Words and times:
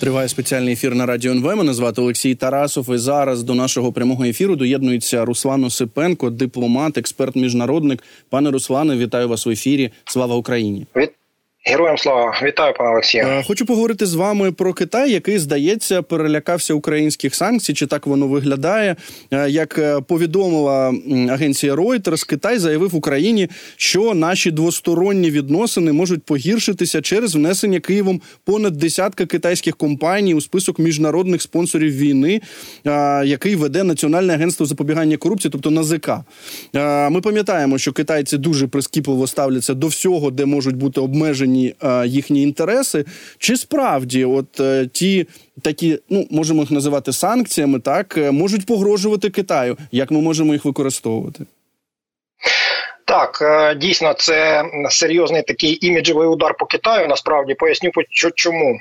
Триває 0.00 0.28
спеціальний 0.28 0.72
ефір 0.72 0.94
на 0.94 1.06
радіо 1.06 1.32
НВ. 1.32 1.56
Мене 1.56 1.74
звати 1.74 2.00
Олексій 2.00 2.34
Тарасов. 2.34 2.94
І 2.94 2.98
зараз 2.98 3.42
до 3.42 3.54
нашого 3.54 3.92
прямого 3.92 4.24
ефіру 4.24 4.56
доєднується 4.56 5.24
Руслан 5.24 5.64
Осипенко, 5.64 6.30
дипломат, 6.30 6.98
експерт, 6.98 7.36
міжнародник. 7.36 8.02
Пане 8.30 8.50
Руслане, 8.50 8.96
вітаю 8.96 9.28
вас 9.28 9.46
в 9.46 9.50
ефірі. 9.50 9.90
Слава 10.04 10.36
Україні! 10.36 10.86
Героям 11.70 11.98
слава 11.98 12.40
вітаю, 12.42 12.74
пане 12.78 12.90
Олексію. 12.90 13.24
Е, 13.26 13.42
хочу 13.46 13.66
поговорити 13.66 14.06
з 14.06 14.14
вами 14.14 14.52
про 14.52 14.72
Китай, 14.72 15.12
який 15.12 15.38
здається 15.38 16.02
перелякався 16.02 16.74
українських 16.74 17.34
санкцій. 17.34 17.74
Чи 17.74 17.86
так 17.86 18.06
воно 18.06 18.28
виглядає? 18.28 18.96
Е, 19.30 19.50
як 19.50 19.78
е, 19.78 20.00
повідомила 20.00 20.94
агенція 21.30 21.74
Reuters, 21.74 22.28
Китай 22.28 22.58
заявив 22.58 22.96
Україні, 22.96 23.48
що 23.76 24.14
наші 24.14 24.50
двосторонні 24.50 25.30
відносини 25.30 25.92
можуть 25.92 26.22
погіршитися 26.22 27.00
через 27.00 27.34
внесення 27.34 27.80
Києвом 27.80 28.20
понад 28.44 28.76
десятка 28.76 29.26
китайських 29.26 29.76
компаній 29.76 30.34
у 30.34 30.40
список 30.40 30.78
міжнародних 30.78 31.42
спонсорів 31.42 31.92
війни, 31.92 32.40
який 33.24 33.56
веде 33.56 33.84
Національне 33.84 34.34
агентство 34.34 34.66
запобігання 34.66 35.16
корупції, 35.16 35.52
тобто 35.52 35.70
НАЗК. 35.70 36.10
Ми 37.10 37.20
пам'ятаємо, 37.20 37.78
що 37.78 37.92
китайці 37.92 38.38
дуже 38.38 38.66
прискіпливо 38.66 39.26
ставляться 39.26 39.74
до 39.74 39.86
всього, 39.86 40.30
де 40.30 40.46
можуть 40.46 40.76
бути 40.76 41.00
обмежені 41.00 41.57
захищені 41.58 41.74
е, 41.82 42.06
їхні 42.06 42.42
інтереси, 42.42 43.04
чи 43.38 43.56
справді, 43.56 44.24
от 44.24 44.60
е, 44.60 44.86
ті 44.92 45.26
такі, 45.62 45.98
ну 46.10 46.26
можемо 46.30 46.60
їх 46.60 46.70
називати 46.70 47.12
санкціями, 47.12 47.80
так 47.80 48.18
е, 48.18 48.30
можуть 48.30 48.66
погрожувати 48.66 49.30
Китаю, 49.30 49.76
як 49.92 50.10
ми 50.10 50.20
можемо 50.20 50.52
їх 50.52 50.64
використовувати? 50.64 51.44
Так, 53.04 53.42
дійсно, 53.80 54.14
це 54.14 54.64
серйозний 54.90 55.42
такий 55.42 55.86
іміджевий 55.86 56.28
удар 56.28 56.54
по 56.58 56.66
Китаю. 56.66 57.08
Насправді 57.08 57.54
поясню 57.54 57.90
чому. 58.34 58.78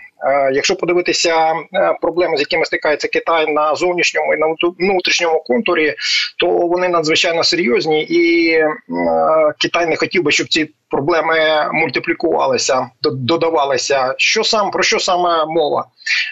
Якщо 0.54 0.76
подивитися 0.76 1.54
проблеми, 2.02 2.38
з 2.38 2.40
якими 2.40 2.66
стикається 2.66 3.08
Китай 3.08 3.54
на 3.54 3.76
зовнішньому 3.76 4.34
і 4.34 4.38
на 4.38 4.48
внутрішньому 4.80 5.40
контурі, 5.40 5.96
то 6.40 6.48
вони 6.48 6.90
надзвичайно 6.90 7.44
серйозні, 7.44 8.04
і 8.04 8.54
Китай 9.60 9.86
не 9.86 9.96
хотів 9.96 10.24
би, 10.24 10.32
щоб 10.32 10.48
ці 10.48 10.70
проблеми 10.90 11.70
мультиплікувалися, 11.74 12.90
додавалися. 13.02 14.14
Що 14.18 14.44
сам 14.44 14.72
про 14.72 14.84
що 14.84 15.00
саме 15.00 15.46
мова 15.46 15.86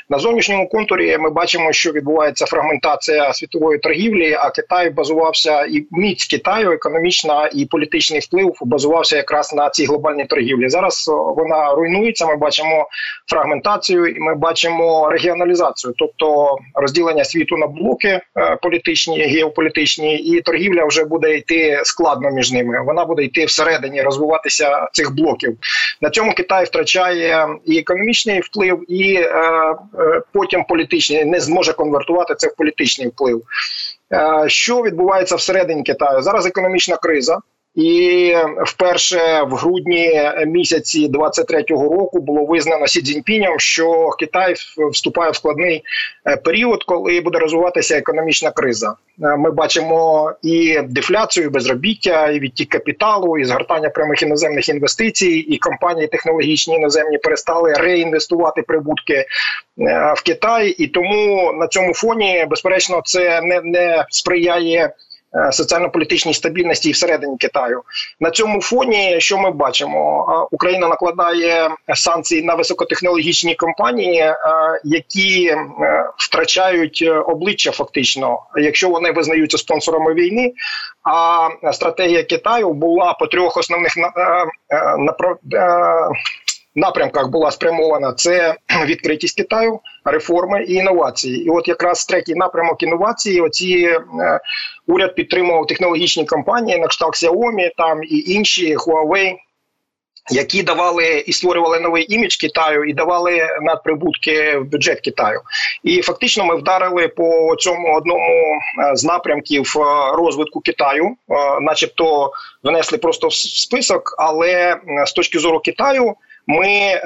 на 0.10 0.20
зовнішньому 0.20 0.70
контурі? 0.70 1.18
Ми 1.18 1.30
бачимо, 1.30 1.74
що 1.74 1.92
відбувається 1.92 2.46
фрагментація 2.46 3.34
світової 3.34 3.80
торгівлі. 3.80 4.34
А 4.34 4.50
Китай 4.50 4.90
базувався 4.90 5.66
і 5.66 5.88
міць 5.92 6.26
Китаю, 6.26 6.72
економічна 6.72 7.50
і 7.54 7.66
політичний 7.66 8.20
вплив 8.20 8.56
базувався 8.62 9.18
якраз 9.18 9.54
на 9.54 9.70
цій 9.70 9.86
глобальній 9.86 10.26
торгівлі. 10.26 10.70
Зараз 10.70 11.06
вона 11.38 11.74
руйнується. 11.74 12.26
Ми 12.26 12.36
бачимо 12.36 12.88
фрагментацію, 13.30 13.75
і 13.90 14.20
ми 14.20 14.36
бачимо 14.36 15.10
регіоналізацію, 15.10 15.94
тобто 15.98 16.58
розділення 16.74 17.24
світу 17.24 17.58
на 17.58 17.68
блоки 17.68 18.08
е, 18.08 18.58
політичні, 18.62 19.22
геополітичні, 19.22 20.18
і 20.18 20.42
торгівля 20.42 20.86
вже 20.86 21.06
буде 21.06 21.36
йти 21.36 21.82
складно 21.84 22.32
між 22.32 22.52
ними. 22.52 22.84
Вона 22.86 23.06
буде 23.06 23.24
йти 23.24 23.46
всередині, 23.46 24.02
розвивати 24.02 24.46
торкатися 24.46 24.88
цих 24.92 25.16
блоків. 25.16 25.58
На 26.02 26.10
цьому 26.10 26.34
Китай 26.34 26.66
втрачає 26.66 27.48
і 27.66 27.80
економічний 27.80 28.40
вплив, 28.40 28.84
і 28.88 29.14
е, 29.16 29.28
е, 30.00 30.22
потім 30.34 30.64
політичний 30.64 31.26
не 31.26 31.40
зможе 31.40 31.74
конвертувати 31.74 32.36
це 32.36 32.48
в 32.48 32.56
політичний 32.56 33.08
вплив. 33.08 33.42
Е, 34.14 34.50
що 34.50 34.82
відбувається 34.82 35.36
всередині 35.36 35.84
Китаю? 35.84 36.22
Зараз 36.22 36.46
економічна 36.46 36.98
криза. 36.98 37.40
І 37.76 38.34
вперше 38.66 39.44
в 39.44 39.56
грудні 39.56 40.22
місяці 40.48 41.10
23-го 41.10 41.90
року 41.90 42.20
було 42.20 42.46
визнано 42.46 42.88
Сі 42.88 43.02
Цзіньпінем, 43.02 43.60
що 43.60 44.10
Китай 44.10 44.56
вступає 44.92 45.32
в 45.32 45.36
складний 45.36 45.84
е, 46.28 46.38
період, 46.38 46.84
коли 46.84 47.22
буде 47.22 47.40
розвиватися 47.40 47.98
економічна 47.98 48.52
криза. 48.52 48.96
Е, 49.24 49.38
ми 49.38 49.52
бачимо 49.52 50.32
і 50.42 50.80
дефляцію, 50.90 51.46
і 51.46 51.50
безробіття, 51.50 52.32
і 52.32 52.40
відтік 52.40 52.70
капіталу, 52.70 53.38
і 53.38 53.46
згортання 53.46 53.90
прямих 53.90 54.22
іноземних 54.22 54.70
інвестицій, 54.70 55.38
і 55.38 55.58
компанії 55.58 56.08
технологічні 56.08 56.76
іноземні 56.76 57.18
перестали 57.18 57.74
реінвестувати 57.74 58.62
прибутки 58.62 59.14
е, 59.14 59.26
в 60.18 60.24
Китай. 60.24 60.70
І 60.70 60.88
тому 60.88 61.54
на 61.54 61.68
цьому 61.68 61.94
фоні, 61.94 62.46
безперечно, 62.50 63.02
це 63.06 63.42
не, 63.42 63.62
не 63.62 64.06
сприяє. 64.10 64.94
Е, 65.36 65.52
соціально-політичній 65.52 66.34
стабільності 66.34 66.92
всередині 66.92 67.38
Китаю 67.38 67.82
на 68.20 68.32
цьому 68.32 68.62
фоні, 68.62 69.16
що 69.22 69.38
ми 69.38 69.52
бачимо, 69.52 70.26
е, 70.30 70.48
Україна 70.52 70.88
накладає 70.88 71.70
санкції 71.96 72.44
на 72.44 72.56
високотехнологічні 72.56 73.56
компанії, 73.56 74.20
е, 74.20 74.36
які 74.84 75.56
втрачають 76.18 77.10
обличчя, 77.28 77.72
фактично, 77.72 78.40
якщо 78.56 78.90
вони 78.90 79.12
визнаються 79.12 79.58
спонсорами 79.58 80.14
війни. 80.14 80.54
А 81.04 81.50
стратегія 81.74 82.24
Китаю 82.24 82.74
була 82.74 83.14
по 83.14 83.28
трьох 83.28 83.58
основних 83.58 83.94
напрямках 86.76 87.30
була 87.30 87.52
спрямована 87.52 88.14
це 88.14 88.56
відкритість 88.86 89.38
Китаю, 89.38 89.80
реформи 90.06 90.64
і 90.64 90.74
інновації. 90.74 91.46
І 91.46 91.50
от 91.50 91.68
якраз 91.68 92.06
третій 92.06 92.36
напрямок 92.36 92.84
інновації. 92.84 93.42
Оці 93.42 93.90
е, 94.22 94.40
уряд 94.88 95.16
підтримував 95.16 95.68
технологічні 95.68 96.26
компанії, 96.26 96.78
на 96.78 96.88
кшталт 96.88 97.14
Xiaomi, 97.14 97.70
там 97.78 98.04
і 98.04 98.20
інші 98.28 98.78
Huawei, 98.78 99.36
які 100.32 100.64
давали 100.64 101.24
і 101.28 101.34
створювали 101.34 101.80
новий 101.80 102.14
імідж 102.14 102.36
Китаю, 102.36 102.84
і 102.84 102.94
давали 102.94 103.48
надприбутки 103.62 104.58
в 104.58 104.64
бюджет 104.64 105.00
Китаю, 105.00 105.42
і 105.84 106.02
фактично 106.02 106.46
ми 106.46 106.56
вдарили 106.56 107.08
по 107.08 107.56
цьому 107.60 107.98
одному 107.98 108.60
е, 108.92 108.96
з 108.96 109.04
напрямків 109.04 109.74
е, 109.78 109.82
розвитку 110.18 110.60
Китаю, 110.60 111.06
е, 111.06 111.36
начебто 111.62 112.32
внесли 112.64 112.98
просто 112.98 113.28
в 113.28 113.34
список, 113.34 114.16
але 114.18 114.78
з 115.06 115.14
точки 115.14 115.40
зору 115.40 115.60
Китаю. 115.60 116.16
Ми 116.48 116.68
е, 116.68 117.02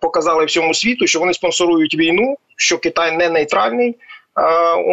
показали 0.00 0.44
всьому 0.44 0.74
світу, 0.74 1.06
що 1.06 1.18
вони 1.20 1.34
спонсорують 1.34 1.94
війну, 1.94 2.36
що 2.56 2.78
Китай 2.78 3.16
не 3.16 3.28
нейтральний. 3.28 3.96
Е, 4.36 4.42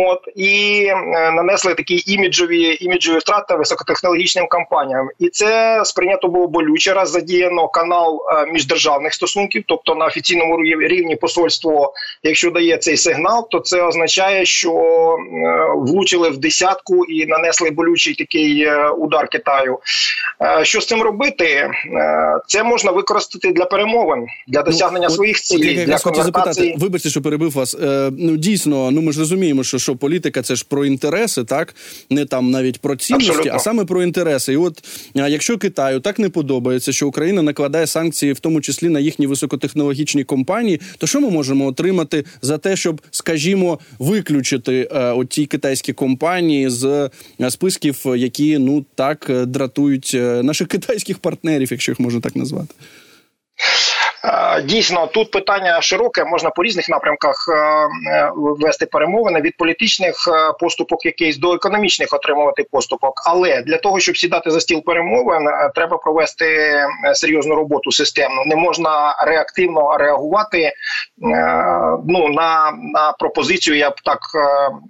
от 0.07 0.19
і 0.35 0.83
е, 0.85 1.31
нанесли 1.31 1.73
такі 1.73 2.03
іміджові 2.07 2.77
іміджові 2.81 3.17
втрати 3.17 3.55
високотехнологічним 3.55 4.47
компаніям, 4.49 5.09
і 5.19 5.29
це 5.29 5.81
сприйнято 5.85 6.27
було 6.27 6.47
болюче 6.47 6.93
раз 6.93 7.11
задіяно 7.11 7.67
канал 7.67 8.19
е, 8.29 8.45
міждержавних 8.51 9.13
стосунків, 9.13 9.63
тобто 9.67 9.95
на 9.95 10.05
офіційному 10.05 10.57
рівні 10.63 11.15
посольство, 11.15 11.93
якщо 12.23 12.51
дає 12.51 12.77
цей 12.77 12.97
сигнал, 12.97 13.49
то 13.49 13.59
це 13.59 13.81
означає, 13.83 14.45
що 14.45 14.71
влучили 15.75 16.29
в 16.29 16.37
десятку 16.37 17.05
і 17.05 17.25
нанесли 17.25 17.71
болючий 17.71 18.15
такий 18.15 18.67
удар 18.97 19.27
Китаю. 19.27 19.79
Що 20.63 20.81
з 20.81 20.85
цим 20.85 21.01
робити? 21.01 21.71
Це 22.47 22.63
можна 22.63 22.91
використати 22.91 23.51
для 23.51 23.65
перемовин 23.65 24.27
для 24.47 24.59
ну, 24.59 24.65
досягнення 24.65 25.07
ну, 25.09 25.15
своїх 25.15 25.41
цілей. 25.41 25.85
Для 25.85 25.97
конвертації. 25.97 26.23
запитати, 26.23 26.75
вибачте, 26.77 27.09
що 27.09 27.21
перебив 27.21 27.51
вас. 27.51 27.77
Ну 28.11 28.37
дійсно, 28.37 28.91
ну 28.91 29.01
ми 29.01 29.11
ж 29.11 29.28
розуміємо, 29.29 29.63
що 29.63 29.79
що 29.79 29.95
політика 29.95 30.41
це 30.41 30.55
ж 30.55 30.65
про 30.67 30.85
інтереси, 30.85 31.43
так 31.43 31.75
не 32.09 32.25
там 32.25 32.51
навіть 32.51 32.79
про 32.81 32.95
цінності, 32.95 33.29
Абсолютно. 33.29 33.53
а 33.55 33.59
саме 33.59 33.85
про 33.85 34.03
інтереси. 34.03 34.53
І 34.53 34.57
от 34.57 34.83
якщо 35.13 35.57
Китаю 35.57 35.99
так 35.99 36.19
не 36.19 36.29
подобається, 36.29 36.91
що 36.91 37.07
Україна 37.07 37.41
накладає 37.41 37.87
санкції, 37.87 38.33
в 38.33 38.39
тому 38.39 38.61
числі 38.61 38.89
на 38.89 38.99
їхні 38.99 39.27
високотехнологічні 39.27 40.23
компанії, 40.23 40.81
то 40.97 41.07
що 41.07 41.21
ми 41.21 41.29
можемо 41.29 41.65
отримати 41.65 42.25
за 42.41 42.57
те, 42.57 42.75
щоб, 42.75 43.01
скажімо, 43.11 43.79
виключити 43.99 44.89
е, 44.91 45.11
оті 45.11 45.45
китайські 45.45 45.93
компанії 45.93 46.69
з 46.69 47.09
е, 47.41 47.51
списків, 47.51 48.05
які 48.05 48.57
ну 48.57 48.85
так 48.95 49.27
е, 49.29 49.45
дратують 49.45 50.11
е, 50.15 50.43
наших 50.43 50.67
китайських 50.73 51.19
партнерів, 51.19 51.67
якщо 51.71 51.91
їх 51.91 51.99
можна 51.99 52.21
так 52.21 52.35
назвати. 52.35 52.73
Е, 54.23 54.61
дійсно, 54.61 55.07
тут 55.07 55.31
питання 55.31 55.81
широке, 55.81 56.25
можна 56.25 56.49
по 56.49 56.63
різних 56.63 56.89
напрямках 56.89 57.35
е, 57.49 57.53
е, 58.11 58.31
вести 58.35 58.85
перемовини 58.85 59.41
від 59.41 59.57
політичних 59.57 60.15
поступок, 60.59 61.05
якийсь 61.05 61.37
до 61.37 61.53
економічних 61.53 62.13
отримувати 62.13 62.65
поступок. 62.71 63.13
Але 63.25 63.61
для 63.61 63.77
того, 63.77 63.99
щоб 63.99 64.17
сідати 64.17 64.51
за 64.51 64.59
стіл 64.59 64.83
перемовин, 64.83 65.49
треба 65.75 65.97
провести 65.97 66.79
серйозну 67.13 67.55
роботу 67.55 67.91
системну. 67.91 68.43
Не 68.45 68.55
можна 68.55 69.15
реактивно 69.27 69.97
реагувати 69.97 70.73
ну 72.07 72.29
на 72.29 72.71
на 72.93 73.11
пропозицію. 73.19 73.77
Я 73.77 73.89
б 73.89 73.95
так 74.03 74.19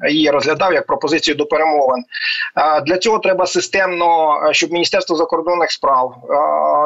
її 0.10 0.30
розглядав 0.30 0.74
як 0.74 0.86
пропозицію 0.86 1.36
до 1.36 1.46
перемовин. 1.46 2.04
Для 2.86 2.98
цього 2.98 3.20
треба 3.20 3.46
системно, 3.46 4.40
щоб 4.52 4.72
міністерство 4.72 5.16
закордонних 5.16 5.72
справ 5.72 6.16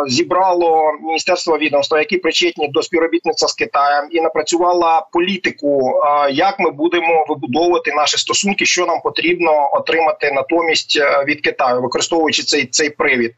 зібрало 0.08 0.92
міністерство 1.02 1.58
відомства, 1.58 2.00
які 2.00 2.18
причетні 2.34 2.68
до 2.68 2.82
співробітництва 2.82 3.48
з 3.48 3.54
Китаєм 3.54 4.08
і 4.12 4.22
напрацювала 4.22 5.08
політику, 5.12 6.02
як 6.32 6.60
ми 6.60 6.72
будемо 6.72 7.26
вибудовувати 7.30 7.92
наші 7.92 8.18
стосунки, 8.18 8.66
що 8.66 8.86
нам 8.86 9.02
потрібно 9.02 9.70
отримати 9.74 10.32
натомість 10.32 11.00
е, 11.02 11.24
від 11.28 11.42
Китаю, 11.42 11.82
використовуючи 11.82 12.44
цей 12.44 12.66
цей 12.66 12.90
привід. 12.90 13.34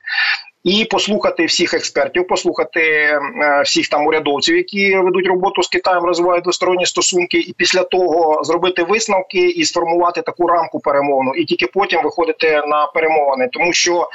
І 0.65 0.85
послухати 0.85 1.45
всіх 1.45 1.73
експертів, 1.73 2.27
послухати 2.27 2.81
е, 2.81 3.19
всіх 3.65 3.87
там 3.87 4.07
урядовців, 4.07 4.57
які 4.57 4.97
ведуть 4.97 5.27
роботу 5.27 5.63
з 5.63 5.67
Китаєм, 5.67 6.03
розвивають 6.03 6.43
двосторонні 6.43 6.85
стосунки, 6.85 7.37
і 7.37 7.53
після 7.57 7.83
того 7.83 8.43
зробити 8.43 8.83
висновки 8.83 9.49
і 9.49 9.65
сформувати 9.65 10.21
таку 10.21 10.47
рамку 10.47 10.79
перемовну, 10.79 11.33
і 11.33 11.45
тільки 11.45 11.67
потім 11.67 12.03
виходити 12.03 12.61
на 12.67 12.87
перемовини, 12.87 13.49
тому 13.51 13.73
що 13.73 14.09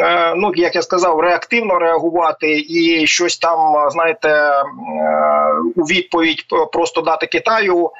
е, 0.00 0.34
ну 0.36 0.52
як 0.54 0.74
я 0.74 0.82
сказав, 0.82 1.20
реактивно 1.20 1.78
реагувати 1.78 2.64
і 2.68 3.06
щось 3.06 3.38
там 3.38 3.90
знаєте 3.90 4.52
у 5.76 5.82
відповідь 5.82 6.44
просто 6.72 7.00
дати 7.00 7.26
Китаю. 7.26 7.90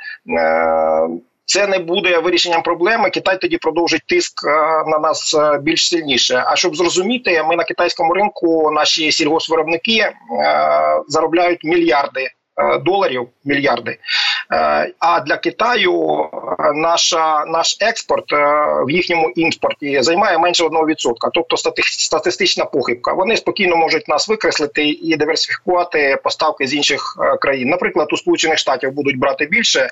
Це 1.47 1.67
не 1.67 1.79
буде 1.79 2.19
вирішенням 2.19 2.63
проблеми. 2.63 3.11
Китай 3.11 3.41
тоді 3.41 3.57
продовжить 3.57 4.07
тиск 4.07 4.47
е, 4.47 4.51
на 4.91 4.99
нас 4.99 5.35
е, 5.35 5.59
більш 5.63 5.89
сильніше. 5.89 6.45
А 6.47 6.57
щоб 6.57 6.77
зрозуміти, 6.77 7.43
ми 7.43 7.57
на 7.57 7.65
китайському 7.65 8.15
ринку 8.15 8.71
наші 8.71 9.13
сільгоспвиробники 9.13 9.99
е, 9.99 10.13
заробляють 11.09 11.65
мільярди 11.65 12.29
доларів, 12.85 13.29
мільярди. 13.45 13.99
Е, 14.53 14.93
а 14.99 15.21
для 15.21 15.37
Китаю 15.37 16.21
е, 16.23 16.73
наша 16.75 17.45
наш 17.47 17.77
експорт 17.81 18.33
е, 18.33 18.37
в 18.87 18.91
їхньому 18.91 19.31
імпорті 19.37 20.03
займає 20.03 20.39
менше 20.39 20.65
1%. 20.65 20.95
тобто 21.35 21.57
статистична 21.81 22.65
похибка. 22.65 23.13
Вони 23.13 23.37
спокійно 23.37 23.77
можуть 23.77 24.09
нас 24.09 24.29
викреслити 24.29 24.89
і 24.89 25.17
диверсифікувати 25.17 26.19
поставки 26.25 26.67
з 26.67 26.75
інших 26.75 27.17
країн. 27.41 27.69
Наприклад, 27.69 28.09
у 28.13 28.17
Сполучених 28.17 28.59
Штатів 28.59 28.93
будуть 28.93 29.19
брати 29.19 29.47
більше 29.47 29.91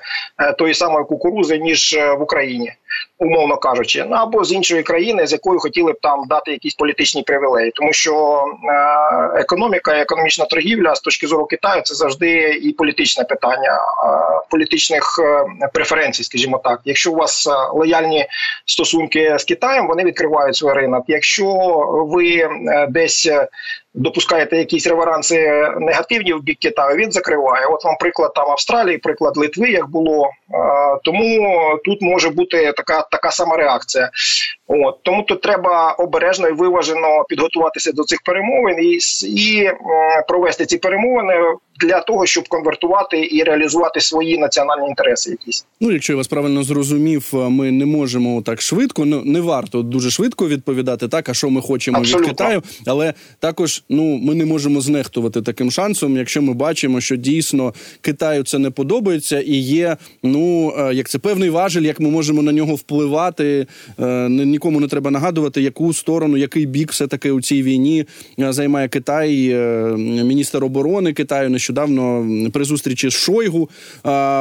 тої 0.57 0.73
самої 0.73 1.05
кукурузи 1.05 1.57
ніж 1.57 1.97
в 2.17 2.21
Україні, 2.21 2.73
умовно 3.19 3.57
кажучи, 3.57 4.05
ну, 4.09 4.15
або 4.15 4.43
з 4.43 4.51
іншої 4.51 4.83
країни, 4.83 5.27
з 5.27 5.31
якою 5.31 5.59
хотіли 5.59 5.91
б 5.91 5.99
там 6.01 6.23
дати 6.27 6.51
якісь 6.51 6.75
політичні 6.75 7.23
привілеї, 7.23 7.71
тому 7.75 7.93
що 7.93 8.43
економіка, 9.35 9.91
економічна 9.91 10.45
торгівля 10.45 10.95
з 10.95 10.99
точки 10.99 11.27
зору 11.27 11.45
Китаю 11.45 11.81
це 11.81 11.95
завжди 11.95 12.59
і 12.63 12.71
політичне 12.71 13.23
питання 13.23 13.79
політичних 14.49 15.03
е, 15.19 15.67
преференцій, 15.73 16.23
скажімо 16.23 16.61
так. 16.63 16.81
Якщо 16.85 17.11
у 17.11 17.15
вас 17.15 17.47
е, 17.47 17.51
лояльні 17.73 18.27
стосунки 18.65 19.35
з 19.39 19.43
Китаєм, 19.43 19.87
вони 19.87 20.03
відкривають 20.03 20.55
свій 20.55 20.73
ринок. 20.73 21.03
Якщо 21.07 21.45
ви 22.09 22.35
е, 22.37 22.87
десь 22.89 23.29
допускаєте 23.95 24.57
якісь 24.57 24.87
реверанси 24.87 25.69
негативні 25.79 26.33
в 26.33 26.43
бік 26.43 26.57
Китаю, 26.59 26.97
він 26.97 27.11
закриває. 27.11 27.65
От 27.65 27.85
вам 27.85 27.95
приклад 27.99 28.33
там 28.33 28.51
Австралії, 28.51 28.97
приклад 28.97 29.37
Литви, 29.37 29.69
як 29.69 29.89
було. 29.89 30.29
Тому 31.03 31.49
тут 31.85 32.01
може 32.01 32.29
бути 32.29 32.73
така 32.77 33.07
така 33.11 33.31
сама 33.31 33.57
реакція. 33.57 34.09
От 34.67 35.03
тому 35.03 35.23
тут 35.23 35.41
треба 35.41 35.91
обережно 35.91 36.47
і 36.47 36.51
виважено 36.51 37.25
підготуватися 37.29 37.91
до 37.91 38.03
цих 38.03 38.19
перемовин 38.25 38.79
і 38.79 38.99
і 39.27 39.71
провести 40.27 40.65
ці 40.65 40.77
перемовини 40.77 41.33
для 41.81 42.01
того, 42.01 42.25
щоб 42.25 42.47
конвертувати 42.47 43.29
і 43.31 43.43
реалізувати 43.43 44.01
свої 44.01 44.37
національні 44.37 44.87
інтереси. 44.87 45.31
Якісь 45.31 45.65
ну, 45.81 45.91
якщо 45.91 46.13
я 46.13 46.17
вас 46.17 46.27
правильно 46.27 46.63
зрозумів, 46.63 47.29
ми 47.33 47.71
не 47.71 47.85
можемо 47.85 48.41
так 48.41 48.61
швидко. 48.61 49.05
Ну 49.05 49.21
не 49.25 49.41
варто 49.41 49.81
дуже 49.81 50.11
швидко 50.11 50.47
відповідати 50.47 51.07
так, 51.07 51.29
а 51.29 51.33
що 51.33 51.49
ми 51.49 51.61
хочемо 51.61 51.97
Абсолютно. 51.97 52.27
від 52.27 52.37
Китаю, 52.37 52.63
але 52.87 53.13
також 53.39 53.83
ну 53.89 54.17
ми 54.17 54.35
не 54.35 54.45
можемо 54.45 54.81
знехтувати 54.81 55.41
таким 55.41 55.71
шансом, 55.71 56.17
якщо 56.17 56.41
ми 56.41 56.53
бачимо, 56.53 57.01
що 57.01 57.15
дійсно 57.15 57.73
Китаю 58.01 58.43
це 58.43 58.59
не 58.59 58.69
подобається, 58.69 59.41
і 59.41 59.55
є 59.55 59.97
ну 60.23 60.73
е, 60.77 60.93
як 60.93 61.09
це 61.09 61.19
певний 61.19 61.49
важель, 61.49 61.81
як 61.81 61.99
ми 61.99 62.09
можемо 62.09 62.41
на 62.41 62.51
нього 62.51 62.75
впливати. 62.75 63.67
Е, 63.99 64.29
нікому 64.29 64.79
не 64.79 64.87
треба 64.87 65.11
нагадувати, 65.11 65.61
яку 65.61 65.93
сторону, 65.93 66.37
який 66.37 66.65
бік 66.65 66.91
все 66.91 67.07
таки 67.07 67.31
у 67.31 67.41
цій 67.41 67.63
війні 67.63 68.05
е, 68.39 68.53
займає 68.53 68.87
Китай. 68.87 69.25
Міністр 70.25 70.63
оборони 70.63 71.13
Китаю 71.13 71.49
нещодавно 71.49 72.27
при 72.53 72.63
зустрічі 72.63 73.09
з 73.09 73.13
Шойгу, 73.13 73.69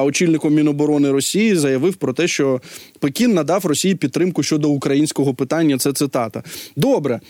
очільником 0.05 0.55
Міноборони 0.55 1.11
Росії, 1.11 1.56
заявив 1.56 1.94
про 1.94 2.12
те, 2.12 2.29
що 2.29 2.61
Пекін 2.99 3.35
надав 3.35 3.67
Росії 3.67 3.94
підтримку 3.94 4.43
щодо 4.43 4.70
українського 4.70 5.35
питання. 5.35 5.79
Це 5.79 5.93
цитата. 5.93 6.43
Добре, 6.76 7.20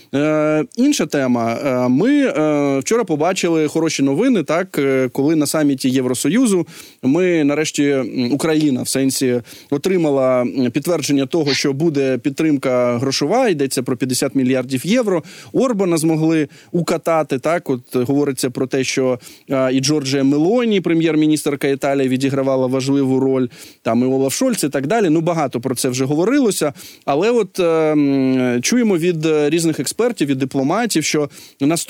інша 0.77 1.07
тема. 1.07 1.89
Ми 1.89 2.04
е, 2.13 2.79
вчора 2.79 3.05
побачили 3.05 3.69
хороші 3.69 4.03
новини, 4.03 4.43
так 4.43 4.79
е, 4.79 5.09
коли 5.13 5.37
на 5.37 5.47
саміті 5.47 5.91
Євросоюзу 5.91 6.67
ми 7.03 7.45
нарешті 7.45 7.95
Україна 8.33 8.83
в 8.83 8.89
сенсі 8.89 9.41
отримала 9.71 10.47
підтвердження 10.73 11.27
того, 11.27 11.55
що 11.55 11.73
буде 11.73 12.19
підтримка 12.19 12.99
грошова. 12.99 13.49
Йдеться 13.49 13.83
про 13.83 13.97
50 13.97 14.35
мільярдів 14.35 14.87
євро. 14.87 15.23
Орбана 15.53 15.97
змогли 15.97 16.49
укатати. 16.73 17.39
Так, 17.39 17.71
от 17.71 17.81
говориться 17.97 18.51
про 18.51 18.67
те, 18.67 18.85
що 18.85 19.19
е, 19.51 19.73
і 19.73 19.81
Джорджія 19.81 20.25
Мелоні, 20.25 20.81
прем'єр-міністрка 20.81 21.69
Італії, 21.69 22.09
відігравала 22.09 22.67
важливу 22.67 23.21
роль. 23.21 23.49
Там 23.83 24.03
і 24.03 24.05
Олаф 24.05 24.35
Шольц 24.35 24.65
і 24.65 24.69
так 24.69 24.87
далі. 24.87 25.11
Ну 25.11 25.21
багато 25.21 25.61
про 25.61 25.75
це 25.75 25.89
вже 25.89 26.05
говорилося. 26.05 26.73
Але 27.05 27.31
от 27.31 27.61
е, 27.61 28.59
чуємо 28.63 28.99
від 28.99 29.27
різних 29.27 29.81
експертів 29.81 30.29
від 30.29 30.39
дипломатів, 30.39 31.05
що 31.05 31.29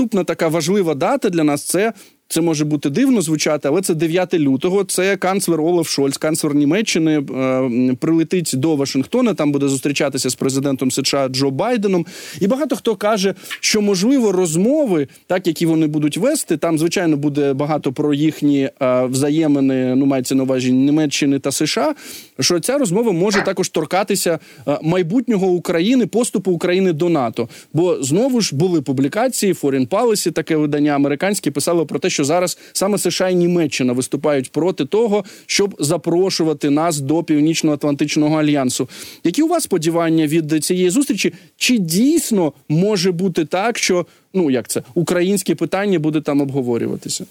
наступна 0.05 0.25
така 0.25 0.49
важлива 0.49 0.95
дата 0.95 1.31
для 1.31 1.45
нас 1.45 1.65
це 1.65 1.93
це 2.35 2.41
може 2.41 2.65
бути 2.65 2.91
дивно 2.91 3.23
звучати, 3.23 3.69
але 3.69 3.83
це 3.83 3.95
9 3.95 4.35
лютого. 4.35 4.85
Це 4.85 5.17
канцлер 5.17 5.61
Олаф 5.61 5.89
Шольц, 5.89 6.17
канцлер 6.17 6.55
Німеччини, 6.55 7.19
е, 7.19 7.97
прилетить 8.01 8.51
до 8.55 8.77
Вашингтона. 8.77 9.35
Там 9.35 9.53
буде 9.53 9.69
зустрічатися 9.69 10.31
з 10.31 10.35
президентом 10.35 10.91
США 10.91 11.29
Джо 11.29 11.51
Байденом. 11.51 12.07
І 12.41 12.47
багато 12.47 12.77
хто 12.77 12.97
каже, 12.97 13.35
що 13.61 13.83
можливо 13.83 14.33
розмови, 14.33 15.09
так 15.27 15.47
які 15.47 15.67
вони 15.67 15.87
будуть 15.87 16.17
вести, 16.17 16.57
там 16.57 16.79
звичайно 16.79 17.17
буде 17.17 17.53
багато 17.53 17.93
про 17.93 18.15
їхні 18.15 18.71
е, 18.83 19.05
взаємини. 19.05 19.95
Ну 19.95 20.07
мається 20.07 20.35
на 20.35 20.43
увазі 20.43 20.73
Німеччини 20.73 21.39
та 21.39 21.53
США. 21.53 21.95
Що 22.41 22.61
ця 22.61 22.79
розмова 22.79 23.13
може 23.13 23.43
також 23.43 23.69
торкатися 23.69 24.39
е, 24.69 24.79
майбутнього 24.83 25.47
України, 25.47 26.07
поступу 26.07 26.53
України 26.53 26.93
до 26.93 27.09
НАТО. 27.09 27.49
Бо 27.73 28.03
знову 28.03 28.41
ж 28.41 28.57
були 28.57 28.83
публікації 28.83 29.53
Foreign 29.53 29.89
Policy, 29.89 30.33
таке 30.33 30.57
видання 30.57 30.93
американське 30.93 31.51
писало 31.51 31.87
про 31.87 31.99
те, 31.99 32.11
що 32.11 32.24
зараз 32.25 32.59
саме 32.73 32.99
США 32.99 33.29
і 33.29 33.35
Німеччина 33.35 33.93
виступають 33.93 34.53
проти 34.53 34.85
того, 34.85 35.25
щоб 35.47 35.77
запрошувати 35.79 36.71
нас 36.71 36.99
до 37.01 37.23
північно-атлантичного 37.23 38.37
альянсу. 38.37 38.89
Які 39.25 39.43
у 39.43 39.49
вас 39.49 39.65
сподівання 39.65 40.27
від 40.27 40.65
цієї 40.65 40.91
зустрічі? 40.91 41.33
Чи 41.57 41.79
дійсно 41.79 42.53
може 42.69 43.13
бути 43.13 43.45
так, 43.45 43.79
що 43.79 44.07
ну 44.35 44.51
як 44.51 44.69
це 44.69 44.83
українське 44.95 45.55
питання 45.55 45.99
буде 45.99 46.21
там 46.21 46.41
обговорюватися? 46.41 47.25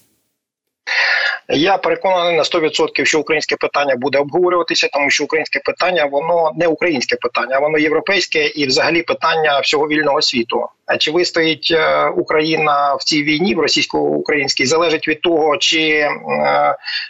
Я 1.50 1.78
переконаний 1.78 2.38
на 2.38 2.44
100%, 2.44 3.06
що 3.06 3.20
українське 3.20 3.56
питання 3.56 3.96
буде 3.96 4.18
обговорюватися, 4.18 4.90
тому 4.94 5.10
що 5.10 5.24
українське 5.24 5.60
питання 5.60 6.06
воно 6.06 6.52
не 6.56 6.68
українське 6.68 7.16
питання, 7.16 7.60
воно 7.60 7.78
європейське 7.78 8.46
і, 8.46 8.66
взагалі, 8.66 9.02
питання 9.02 9.60
всього 9.60 9.88
вільного 9.88 10.22
світу. 10.22 10.68
А 10.86 10.98
чи 10.98 11.12
вистоїть 11.12 11.70
е, 11.72 12.08
Україна 12.08 12.96
в 12.96 13.04
цій 13.04 13.24
війні 13.24 13.56
в 13.56 13.60
російсько-українській 13.60 14.66
залежить 14.66 15.08
від 15.08 15.22
того, 15.22 15.58
чи 15.58 15.90
е, 15.90 16.12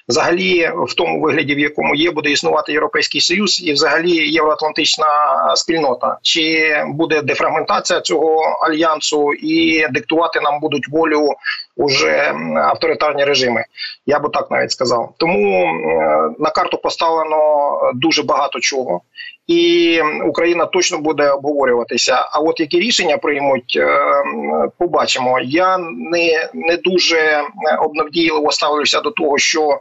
взагалі 0.07 0.71
в 0.75 0.93
тому 0.93 1.21
вигляді, 1.21 1.55
в 1.55 1.59
якому 1.59 1.95
є, 1.95 2.11
буде 2.11 2.31
існувати 2.31 2.71
європейський 2.71 3.21
союз, 3.21 3.63
і 3.65 3.73
взагалі 3.73 4.31
євроатлантична 4.31 5.07
спільнота, 5.55 6.17
чи 6.21 6.75
буде 6.87 7.21
дефрагментація 7.21 8.01
цього 8.01 8.59
альянсу 8.61 9.33
і 9.33 9.87
диктувати 9.91 10.39
нам 10.41 10.59
будуть 10.59 10.89
волю 10.89 11.29
уже 11.75 12.33
авторитарні 12.55 13.23
режими? 13.23 13.65
Я 14.05 14.19
би 14.19 14.29
так 14.29 14.51
навіть 14.51 14.71
сказав. 14.71 15.13
Тому 15.17 15.65
е, 15.65 16.29
на 16.39 16.49
карту 16.49 16.77
поставлено 16.77 17.91
дуже 17.95 18.23
багато 18.23 18.59
чого 18.59 19.01
і 19.47 20.01
Україна 20.27 20.65
точно 20.65 20.97
буде 20.97 21.29
обговорюватися. 21.29 22.29
А 22.31 22.39
от 22.39 22.59
які 22.59 22.79
рішення 22.79 23.17
приймуть, 23.17 23.77
е, 23.77 23.97
побачимо. 24.77 25.39
Я 25.43 25.77
не 25.77 26.49
не 26.53 26.77
дуже 26.77 27.41
обнадійливо 27.81 28.51
ставлюся 28.51 29.01
до 29.01 29.11
того, 29.11 29.37
що 29.37 29.79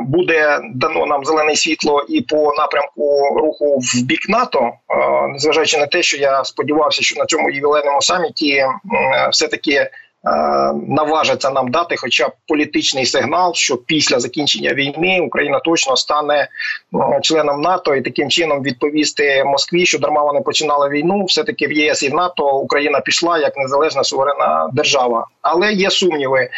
буде 0.00 0.60
дано 0.74 1.06
нам 1.06 1.24
зелене 1.24 1.56
світло 1.56 2.04
і 2.08 2.20
по 2.20 2.54
напрямку 2.58 3.36
руху 3.36 3.78
в 3.78 4.02
бік 4.02 4.28
НАТО, 4.28 4.60
е, 4.60 5.28
незважаючи 5.28 5.78
на 5.78 5.86
те, 5.86 6.02
що 6.02 6.16
я 6.16 6.44
сподівався, 6.44 7.02
що 7.02 7.20
на 7.20 7.26
цьому 7.26 7.50
ювілейному 7.50 8.02
саміті 8.02 8.64
все 9.32 9.48
таки 9.48 9.90
наважиться 10.88 11.50
нам 11.50 11.70
дати, 11.70 11.96
хоча 11.96 12.28
б 12.28 12.32
політичний 12.48 13.06
сигнал, 13.06 13.54
що 13.54 13.76
після 13.76 14.18
закінчення 14.18 14.74
війни 14.74 15.20
Україна 15.20 15.58
точно 15.58 15.96
стане 15.96 16.48
членом 17.22 17.60
НАТО 17.60 17.94
і 17.94 18.02
таким 18.02 18.30
чином 18.30 18.62
відповісти 18.62 19.44
Москві, 19.44 19.86
що 19.86 19.98
дарма 19.98 20.22
вони 20.22 20.40
починали 20.40 20.88
війну. 20.88 21.24
Все 21.24 21.44
таки 21.44 21.66
в 21.66 21.72
ЄС 21.72 22.02
і 22.02 22.08
в 22.08 22.14
НАТО 22.14 22.58
Україна 22.58 23.00
пішла 23.00 23.38
як 23.38 23.56
незалежна 23.56 24.04
суверенна 24.04 24.70
держава. 24.72 25.26
Але 25.42 25.72
є 25.72 25.90
сумніви. 25.90 26.48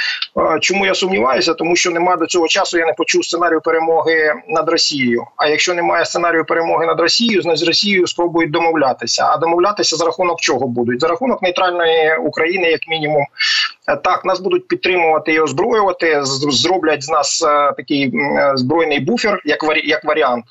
Чому 0.61 0.87
я 0.87 0.95
сумніваюся? 0.95 1.55
Тому 1.55 1.77
що 1.77 1.91
немає 1.91 2.19
до 2.19 2.27
цього 2.27 2.49
часу. 2.49 2.79
Я 2.79 2.87
не 2.87 2.93
почув 2.93 3.25
сценарію 3.25 3.61
перемоги 3.61 4.35
над 4.49 4.69
Росією. 4.69 5.25
А 5.37 5.49
якщо 5.49 5.75
немає 5.75 6.05
сценарію 6.05 6.45
перемоги 6.45 6.87
над 6.87 7.01
Росією, 7.01 7.43
значить 7.43 7.65
з 7.65 7.69
Росією 7.69 8.07
спробують 8.07 8.51
домовлятися. 8.51 9.25
А 9.33 9.37
домовлятися 9.37 9.97
за 9.97 10.05
рахунок 10.05 10.41
чого 10.41 10.67
будуть 10.67 11.01
за 11.01 11.09
рахунок 11.09 11.43
нейтральної 11.43 12.17
України, 12.17 12.71
як 12.71 12.81
мінімум. 12.89 13.27
Е, 13.91 13.97
так, 13.97 14.25
нас 14.25 14.41
будуть 14.41 14.69
підтримувати 14.69 15.33
і 15.33 15.41
озброювати. 15.41 16.19
зроблять 16.23 17.03
з 17.03 17.09
нас 17.09 17.43
е, 17.43 17.73
такий 17.77 18.17
е, 18.17 18.53
збройний 18.55 19.01
буфер, 19.01 19.43
як 19.45 19.65
як 19.85 20.05
варіант. 20.05 20.45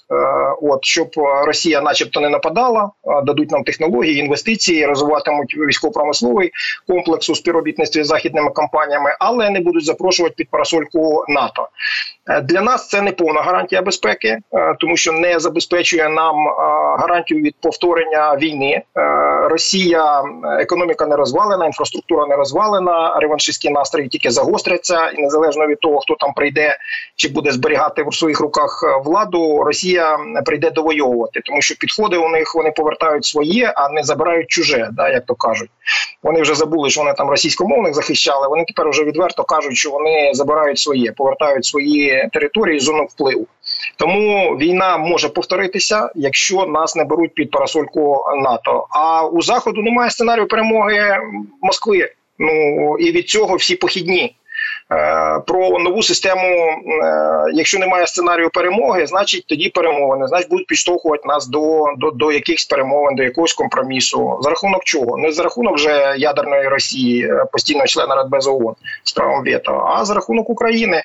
От 0.62 0.86
щоб 0.86 1.10
Росія, 1.46 1.82
начебто, 1.82 2.20
не 2.22 2.30
нападала, 2.30 2.92
дадуть 3.26 3.52
нам 3.52 3.64
технології, 3.64 4.20
інвестиції, 4.20 4.86
розвиватимуть 4.86 5.58
військово-промисловий 5.58 6.52
комплекс 6.88 7.30
у 7.30 7.36
співробітництві 7.36 8.04
з 8.04 8.08
західними 8.08 8.50
компаніями, 8.50 9.16
але 9.20 9.50
не 9.50 9.60
будуть 9.60 9.86
запрошувати 9.86 10.34
під 10.38 10.50
парасольку 10.50 11.26
НАТО. 11.28 11.68
Для 12.44 12.62
нас 12.62 12.88
це 12.88 13.02
не 13.02 13.12
повна 13.12 13.42
гарантія 13.42 13.82
безпеки, 13.82 14.38
тому 14.80 14.98
що 14.98 15.12
не 15.12 15.40
забезпечує 15.40 16.10
нам 16.10 16.36
гарантію 17.00 17.42
від 17.42 17.56
повторення 17.62 18.36
війни. 18.36 18.82
Росія 19.50 20.24
економіка 20.60 21.06
не 21.06 21.16
розвалена, 21.16 21.66
інфраструктура 21.66 22.26
не 22.26 22.36
розвалена 22.36 23.18
реваншистські 23.20 23.70
настрої 23.70 24.08
тільки 24.08 24.30
загостряться, 24.30 25.10
і 25.10 25.22
незалежно 25.22 25.68
від 25.68 25.80
того, 25.80 26.00
хто 26.00 26.16
там 26.16 26.34
прийде 26.34 26.78
чи 27.16 27.30
буде 27.30 27.52
зберігати 27.52 28.04
в 28.04 28.16
своїх 28.16 28.40
руках 28.40 28.84
е, 28.84 29.02
владу, 29.06 29.64
Росія 29.64 30.18
прийде 30.46 30.72
довойовувати, 30.72 31.42
тому 31.46 31.62
що 31.62 31.76
підходи 31.76 32.18
у 32.18 32.30
них 32.30 32.56
вони 32.56 32.72
повертають 32.72 33.26
своє, 33.26 33.74
а 33.76 33.90
не 33.90 34.04
забирають 34.04 34.48
чуже, 34.48 34.90
да, 34.92 35.10
як 35.10 35.26
то 35.26 35.36
кажуть. 35.36 35.70
Вони 36.24 36.42
вже 36.42 36.56
забули, 36.56 36.90
що 36.90 37.02
вони 37.02 37.14
там 37.14 37.30
російськомовних 37.30 37.94
захищали. 37.94 38.48
Вони 38.48 38.66
тепер 38.66 38.90
вже 38.90 39.04
відверто 39.04 39.44
кажуть, 39.44 39.78
що 39.78 39.90
вони 39.90 40.32
забирають 40.34 40.80
своє, 40.80 41.12
повертають 41.12 41.66
свої 41.66 42.19
території 42.28 42.80
зону 42.80 43.04
впливу. 43.04 43.48
Тому 43.98 44.58
війна 44.58 44.98
може 44.98 45.30
повторитися, 45.30 46.10
якщо 46.16 46.66
нас 46.66 46.96
не 46.96 47.04
беруть 47.04 47.34
під 47.34 47.52
парасольку 47.52 48.26
НАТО. 48.38 48.88
А 48.90 49.28
у 49.28 49.42
заходу 49.42 49.82
немає 49.82 50.10
сценарію 50.10 50.48
перемоги 50.48 51.18
Москви. 51.62 52.12
Ну 52.40 52.96
і 52.98 53.12
від 53.12 53.30
цього 53.30 53.56
всі 53.56 53.76
похідні. 53.76 54.36
Е, 54.92 55.40
про 55.48 55.80
нову 55.80 56.04
систему, 56.04 56.42
е, 56.42 57.52
якщо 57.54 57.80
немає 57.80 58.08
сценарію 58.08 58.50
перемоги, 58.50 59.08
значить 59.08 59.46
тоді 59.48 59.70
перемовини, 59.70 60.28
значить 60.28 60.50
будуть 60.50 60.68
підштовхувати 60.68 61.28
нас 61.28 61.48
до 61.48 61.86
до, 61.98 62.12
до 62.12 62.32
якихось 62.32 62.66
перемовин, 62.66 63.16
до 63.16 63.24
якогось 63.24 63.54
компромісу. 63.54 64.38
За 64.42 64.50
рахунок 64.50 64.84
чого? 64.84 65.18
Не 65.18 65.32
за 65.32 65.44
рахунок 65.44 65.76
вже 65.76 66.16
ядерної 66.18 66.68
Росії, 66.68 67.26
е, 67.26 67.46
постійного 67.52 67.88
члена 67.88 68.16
Радбезу 68.16 68.52
ООН 68.54 68.76
з 69.04 69.12
правом 69.12 69.44
вето, 69.44 69.92
а 69.96 70.06
за 70.06 70.14
рахунок 70.14 70.50
України. 70.50 71.04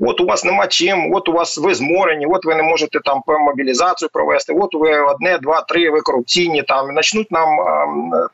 От 0.00 0.20
у 0.20 0.26
вас 0.26 0.44
нема 0.44 0.66
чим, 0.66 1.14
от 1.14 1.28
у 1.28 1.32
вас 1.32 1.58
ви 1.58 1.74
зморені, 1.74 2.26
от 2.26 2.44
ви 2.44 2.54
не 2.54 2.62
можете 2.62 3.00
там 3.04 3.22
мобілізацію 3.26 4.08
провести. 4.12 4.52
От 4.52 4.74
ви 4.74 5.00
одне, 5.00 5.38
два, 5.38 5.60
три, 5.60 5.90
ви 5.90 6.00
корупційні 6.00 6.62
там 6.62 6.94
почнуть 6.94 7.30
нам 7.30 7.48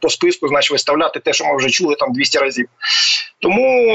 по 0.01 0.09
списку, 0.09 0.49
значить 0.49 0.71
виставляти 0.73 1.21
те, 1.21 1.33
що 1.33 1.45
ми 1.45 1.57
вже 1.57 1.71
чули 1.71 1.95
там 1.95 2.13
200 2.13 2.39
разів. 2.39 2.69
Тому 3.43 3.93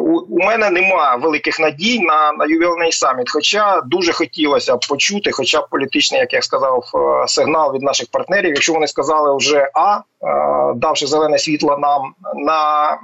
у, 0.00 0.18
у 0.18 0.38
мене 0.38 0.70
нема 0.70 1.16
великих 1.16 1.60
надій 1.60 2.00
на 2.00 2.32
на 2.32 2.44
ювілейний 2.44 2.92
саміт. 2.92 3.30
Хоча 3.30 3.80
дуже 3.86 4.12
хотілося 4.12 4.76
б 4.76 4.80
почути, 4.88 5.30
хоча 5.32 5.60
б 5.60 5.68
політичний, 5.70 6.20
як 6.20 6.32
я 6.32 6.42
сказав, 6.42 6.84
е, 6.94 7.28
сигнал 7.28 7.74
від 7.74 7.82
наших 7.82 8.08
партнерів. 8.10 8.48
Якщо 8.48 8.72
вони 8.72 8.86
сказали 8.86 9.36
вже 9.36 9.70
а 9.74 10.00
Е, 10.11 10.11
давши 10.76 11.06
зелене 11.06 11.38
світло 11.38 11.78
нам 11.78 12.14
на 12.34 12.98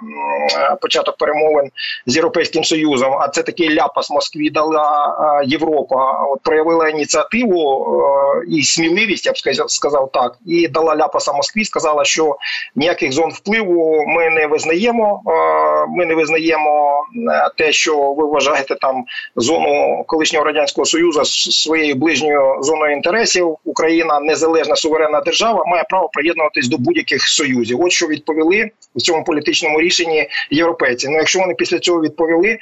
початок 0.82 1.16
перемовин 1.16 1.70
з 2.06 2.16
європейським 2.16 2.64
союзом. 2.64 3.14
А 3.20 3.28
це 3.28 3.42
такий 3.42 3.74
ляпас 3.74 4.10
Москві 4.10 4.50
дала 4.50 5.16
е, 5.42 5.46
Європа. 5.46 6.26
От 6.30 6.40
проявила 6.42 6.88
ініціативу 6.88 7.86
е, 7.86 8.44
і 8.48 8.62
сміливість, 8.62 9.26
я 9.26 9.32
б 9.32 9.70
сказав 9.70 10.10
так, 10.12 10.38
і 10.46 10.68
дала 10.68 10.96
ляпаса 10.96 11.32
Москві. 11.32 11.64
Сказала, 11.64 12.04
що 12.04 12.36
ніяких 12.76 13.12
зон 13.12 13.30
впливу 13.30 14.04
ми 14.06 14.30
не 14.30 14.46
визнаємо. 14.46 15.22
Ми 15.88 16.06
не 16.06 16.14
визнаємо 16.14 17.02
те, 17.56 17.72
що 17.72 18.12
ви 18.12 18.26
вважаєте 18.26 18.74
там 18.74 19.04
зону 19.36 20.04
колишнього 20.06 20.44
радянського 20.44 20.84
союзу 20.84 21.24
своєю 21.24 21.94
ближньою 21.94 22.62
зоною 22.62 22.92
інтересів. 22.92 23.56
Україна 23.64 24.20
незалежна 24.20 24.76
суверенна 24.76 25.20
держава, 25.20 25.64
має 25.66 25.84
право 25.90 26.08
приєднуватись 26.12 26.68
до 26.68 26.78
будь-яких 26.78 27.07
будь-яких 27.08 27.28
союзів. 27.28 27.80
От 27.80 27.92
що 27.92 28.06
відповіли 28.06 28.70
в 28.96 29.00
цьому 29.00 29.24
політичному 29.24 29.80
рішенні 29.80 30.28
європейці. 30.50 31.08
Ну, 31.08 31.16
якщо 31.16 31.38
вони 31.38 31.54
після 31.54 31.78
цього 31.78 32.02
відповіли, 32.02 32.58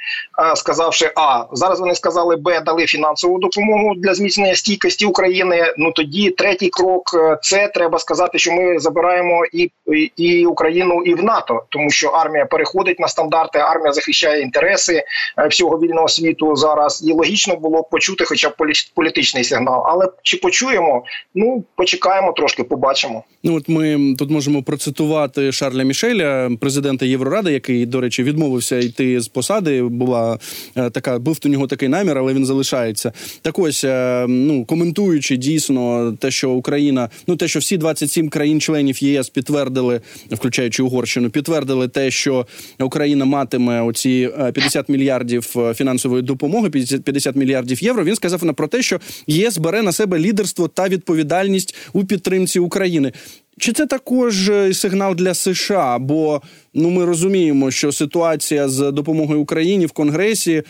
сказавши 0.55 1.11
а 1.15 1.45
зараз 1.51 1.79
вони 1.79 1.95
сказали 1.95 2.35
Б, 2.35 2.61
дали 2.61 2.85
фінансову 2.85 3.39
допомогу 3.39 3.95
для 3.95 4.13
зміцнення 4.13 4.55
стійкості 4.55 5.05
України. 5.05 5.73
Ну 5.77 5.91
тоді 5.91 6.31
третій 6.31 6.69
крок 6.69 7.11
е, 7.13 7.37
це 7.41 7.67
треба 7.67 7.99
сказати, 7.99 8.39
що 8.39 8.51
ми 8.51 8.79
забираємо 8.79 9.45
і, 9.53 9.71
і, 9.93 10.11
і 10.17 10.45
Україну 10.45 11.03
і 11.05 11.13
в 11.13 11.23
НАТО, 11.23 11.63
тому 11.69 11.89
що 11.89 12.07
армія 12.07 12.45
переходить 12.45 12.99
на 12.99 13.07
стандарти, 13.07 13.59
армія 13.59 13.93
захищає 13.93 14.41
інтереси 14.41 15.03
е, 15.37 15.47
всього 15.47 15.79
вільного 15.79 16.07
світу 16.07 16.55
зараз. 16.55 17.03
І 17.07 17.13
логічно 17.13 17.55
було 17.55 17.81
б 17.81 17.89
почути, 17.89 18.25
хоча 18.25 18.49
б 18.49 18.53
політичний 18.95 19.43
сигнал. 19.43 19.83
Але 19.85 20.07
чи 20.23 20.37
почуємо? 20.37 21.03
Ну 21.35 21.63
почекаємо 21.75 22.31
трошки, 22.31 22.63
побачимо. 22.63 23.23
Ну 23.43 23.55
от 23.55 23.69
ми 23.69 24.15
тут 24.19 24.31
можемо 24.37 24.63
процитувати 24.63 25.51
Шарля 25.51 25.83
Мішеля, 25.83 26.51
президента 26.59 27.05
Євроради, 27.05 27.51
який, 27.51 27.85
до 27.85 28.01
речі, 28.01 28.23
відмовився 28.23 28.77
йти 28.77 29.21
з 29.21 29.27
посади. 29.27 29.83
Була 29.83 30.39
е, 30.75 30.89
така, 30.89 31.19
був 31.19 31.39
у 31.45 31.47
нього 31.47 31.67
такий 31.67 31.89
намір, 31.89 32.17
але 32.17 32.33
він 32.33 32.45
залишається. 32.45 33.11
Так 33.41 33.59
ось 33.59 33.83
е, 33.83 34.25
ну 34.27 34.65
коментуючи 34.65 35.37
дійсно 35.37 36.11
те, 36.19 36.31
що 36.31 36.51
Україна, 36.51 37.09
ну 37.27 37.35
те, 37.35 37.47
що 37.47 37.59
всі 37.59 37.77
27 37.77 38.29
країн-членів 38.29 39.03
ЄС 39.03 39.29
підтвердили, 39.29 40.01
включаючи 40.31 40.83
Угорщину, 40.83 41.29
підтвердили 41.29 41.87
те, 41.87 42.11
що 42.11 42.47
Україна 42.79 43.25
матиме 43.25 43.81
оці 43.81 44.29
50 44.53 44.89
е, 44.89 44.91
мільярдів 44.91 45.55
фінансової 45.75 46.23
допомоги, 46.23 46.69
50 46.69 47.35
мільярдів 47.35 47.83
євро. 47.83 48.03
Він 48.03 48.15
сказав 48.15 48.45
на 48.45 48.53
про 48.53 48.67
те, 48.67 48.81
що 48.81 48.99
ЄС 49.27 49.57
бере 49.57 49.81
на 49.81 49.91
себе 49.91 50.19
лідерство 50.19 50.67
та 50.67 50.87
відповідальність 50.87 51.75
у 51.93 52.05
підтримці 52.05 52.59
України. 52.59 53.11
Чи 53.59 53.73
це 53.73 53.85
також 53.85 54.49
е, 54.49 54.73
сигнал 54.73 55.15
для 55.15 55.33
США? 55.33 55.99
Бо 55.99 56.41
ну 56.73 56.89
ми 56.89 57.05
розуміємо, 57.05 57.71
що 57.71 57.91
ситуація 57.91 58.69
з 58.69 58.91
допомогою 58.91 59.41
Україні 59.41 59.85
в 59.85 59.91
Конгресі 59.91 60.63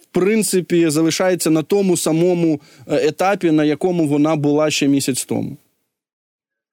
в 0.00 0.06
принципі 0.10 0.90
залишається 0.90 1.50
на 1.50 1.62
тому 1.62 1.96
самому 1.96 2.60
е, 2.88 3.08
етапі, 3.08 3.50
на 3.50 3.64
якому 3.64 4.06
вона 4.06 4.36
була 4.36 4.70
ще 4.70 4.88
місяць 4.88 5.24
тому. 5.24 5.56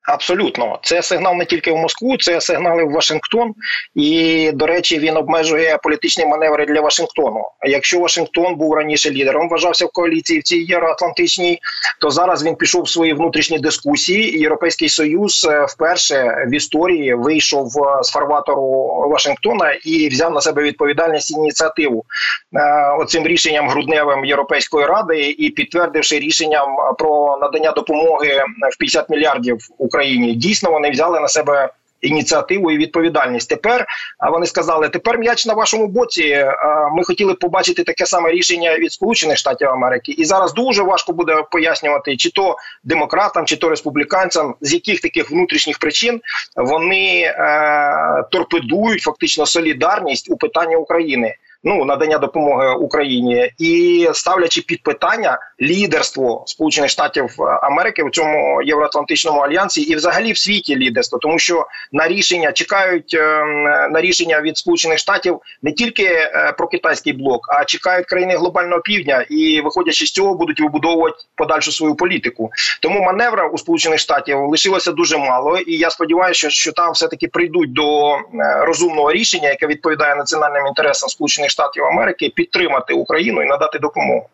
Абсолютно, 0.03 0.79
це 0.84 1.01
сигнал 1.01 1.36
не 1.36 1.46
тільки 1.46 1.72
в 1.72 1.77
Москву, 1.77 2.17
це 2.17 2.41
сигнали 2.41 2.84
в 2.84 2.91
Вашингтон, 2.91 3.53
і 3.96 4.51
до 4.53 4.65
речі, 4.67 5.00
він 5.00 5.17
обмежує 5.17 5.77
політичні 5.84 6.25
маневри 6.25 6.65
для 6.65 6.81
Вашингтону. 6.81 7.41
Якщо 7.63 8.00
Вашингтон 8.00 8.55
був 8.55 8.74
раніше 8.74 9.12
лідером, 9.12 9.50
вважався 9.50 9.86
в 9.86 9.91
коаліції 9.91 10.39
в 10.39 10.43
цій 10.43 10.58
євроатлантичній, 10.58 11.60
то 12.00 12.10
зараз 12.10 12.46
він 12.46 12.55
пішов 12.55 12.81
в 12.84 12.89
свої 12.89 13.13
внутрішні 13.13 13.60
дискусії. 13.60 14.39
Європейський 14.39 14.89
союз 14.89 15.48
е, 15.50 15.65
вперше 15.70 16.46
в 16.48 16.53
історії 16.53 17.13
вийшов 17.13 17.67
е, 17.67 18.03
з 18.03 18.10
фарватору 18.10 18.62
Вашингтона 19.10 19.72
і 19.86 20.10
взяв 20.10 20.34
на 20.34 20.41
себе 20.41 20.63
відповідальність 20.63 21.31
і 21.31 21.34
ініціативу 21.34 22.05
е, 22.53 22.91
оцим 23.00 23.27
рішенням 23.27 23.70
грудневим 23.70 24.25
Європейської 24.25 24.86
ради 24.86 25.36
і 25.38 25.50
підтвердивши 25.50 26.20
рішенням 26.20 26.67
про 27.00 27.38
надання 27.41 27.72
допомоги 27.72 28.43
в 28.74 28.77
50 28.77 29.10
мільярдів 29.10 29.58
Україні. 29.77 30.00
Дійсно, 30.36 30.72
вони 30.72 30.91
взяли 30.91 31.20
на 31.20 31.27
себе. 31.27 31.70
Ініціативу 32.01 32.72
і 32.72 32.77
відповідальність 32.77 33.50
тепер 33.50 33.86
вони 34.31 34.46
сказали: 34.46 34.89
тепер 34.89 35.17
м'яч 35.17 35.46
на 35.46 35.53
вашому 35.53 35.88
боці. 35.88 36.46
Ми 36.93 37.03
хотіли 37.03 37.34
побачити 37.34 37.84
таке 37.84 38.05
саме 38.05 38.31
рішення 38.31 38.77
від 38.77 38.91
Сполучених 38.91 39.38
Штатів 39.38 39.70
Америки, 39.70 40.12
і 40.12 40.25
зараз 40.25 40.53
дуже 40.53 40.84
важко 40.84 41.13
буде 41.13 41.43
пояснювати, 41.51 42.17
чи 42.17 42.31
то 42.31 42.55
демократам, 42.84 43.46
чи 43.46 43.58
то 43.58 43.70
республіканцям, 43.70 44.55
з 44.62 44.74
яких 44.74 45.01
таких 45.01 45.31
внутрішніх 45.31 45.79
причин 45.79 46.22
вони 46.55 47.22
е, 47.22 48.24
торпедують 48.31 49.01
фактично 49.01 49.46
солідарність 49.46 50.31
у 50.31 50.38
питанні 50.38 50.75
України. 50.75 51.36
Ну 51.63 51.86
надання 51.86 52.18
допомоги 52.18 52.70
Україні. 52.70 53.51
І 53.58 54.08
ставлячи 54.13 54.62
під 54.62 54.84
питання 54.84 55.38
лідерство 55.62 56.44
Сполучених 56.48 56.89
Штатів 56.89 57.36
Америки 57.62 58.03
в 58.03 58.12
цьому 58.12 58.62
євроатлантичному 58.62 59.41
альянсі 59.41 59.82
і, 59.82 59.96
взагалі, 59.96 60.32
в 60.32 60.38
світі 60.38 60.75
лідерство, 60.75 61.20
тому 61.20 61.39
що 61.39 61.65
на 61.91 62.08
рішення 62.08 62.51
чекають 62.51 63.13
ем, 63.13 63.63
на 63.63 64.01
рішення 64.01 64.41
від 64.41 64.58
Сполучених 64.58 64.98
Штатів 64.98 65.39
не 65.62 65.72
тільки 65.72 66.03
е, 66.03 66.53
про 66.58 66.68
китайський 66.68 67.13
блок, 67.13 67.48
а 67.50 67.65
чекають 67.65 68.06
країни 68.08 68.36
глобального 68.36 68.82
півдня 68.82 69.25
і, 69.30 69.62
виходячи 69.62 70.06
з 70.06 70.12
цього, 70.12 70.34
будуть 70.34 70.62
вибудовувати 70.62 71.18
подальшу 71.36 71.72
свою 71.72 71.96
політику. 71.96 72.50
Тому 72.82 73.01
маневра 73.01 73.48
у 73.48 73.58
Сполучених 73.58 74.00
Штатів 74.00 74.39
лишилося 74.39 74.91
дуже 74.91 75.18
мало, 75.18 75.58
і 75.58 75.77
я 75.77 75.89
сподіваюся, 75.89 76.50
що, 76.50 76.72
там 76.72 76.91
все 76.91 77.08
таки 77.08 77.27
прийдуть 77.27 77.74
до 77.74 78.15
е, 78.15 78.20
розумного 78.65 79.12
рішення, 79.12 79.50
яке 79.50 79.68
відповідає 79.68 80.15
національним 80.15 80.68
інтересам 80.68 81.10
Сполучених 81.10 81.50
Штатів 81.51 81.84
Америки, 81.84 82.31
підтримати 82.36 82.93
Україну 82.93 83.43
і 83.43 83.46
надати 83.46 83.79
допомогу. 83.79 84.27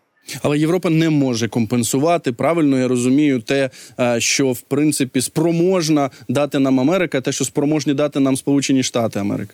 Але 0.43 0.57
Європа 0.57 0.89
не 0.89 1.09
може 1.09 1.47
компенсувати 1.47 2.31
правильно. 2.31 2.79
Я 2.79 2.87
розумію, 2.87 3.41
те, 3.41 3.69
е, 3.99 4.19
що 4.19 4.51
в 4.51 4.61
принципі 4.61 5.21
спроможна 5.21 6.09
дати 6.29 6.59
нам 6.59 6.79
Америка, 6.79 7.21
те, 7.21 7.31
що 7.31 7.45
спроможні 7.45 7.93
дати 7.93 8.19
нам 8.19 8.37
Сполучені 8.37 8.83
Штати 8.83 9.19
Америки. 9.19 9.53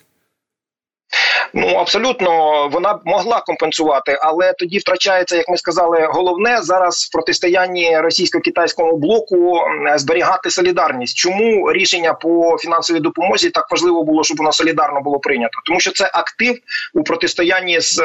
Ну 1.54 1.66
абсолютно 1.66 2.68
вона 2.68 2.94
б 2.94 3.00
могла 3.04 3.40
компенсувати, 3.40 4.18
але 4.22 4.52
тоді 4.52 4.78
втрачається, 4.78 5.36
як 5.36 5.48
ми 5.48 5.56
сказали, 5.56 6.08
головне 6.10 6.62
зараз 6.62 7.08
в 7.08 7.12
протистоянні 7.12 8.00
російсько-китайському 8.00 8.96
блоку 8.96 9.60
зберігати 9.96 10.50
солідарність. 10.50 11.16
Чому 11.16 11.72
рішення 11.72 12.14
по 12.14 12.56
фінансовій 12.58 13.00
допомозі 13.00 13.50
так 13.50 13.70
важливо 13.70 14.02
було, 14.04 14.24
щоб 14.24 14.36
воно 14.36 14.52
солідарно 14.52 15.00
було 15.00 15.18
прийнято? 15.18 15.58
Тому 15.66 15.80
що 15.80 15.92
це 15.92 16.10
актив 16.14 16.58
у 16.94 17.02
протистоянні 17.02 17.80
з 17.80 17.98
е, 17.98 18.04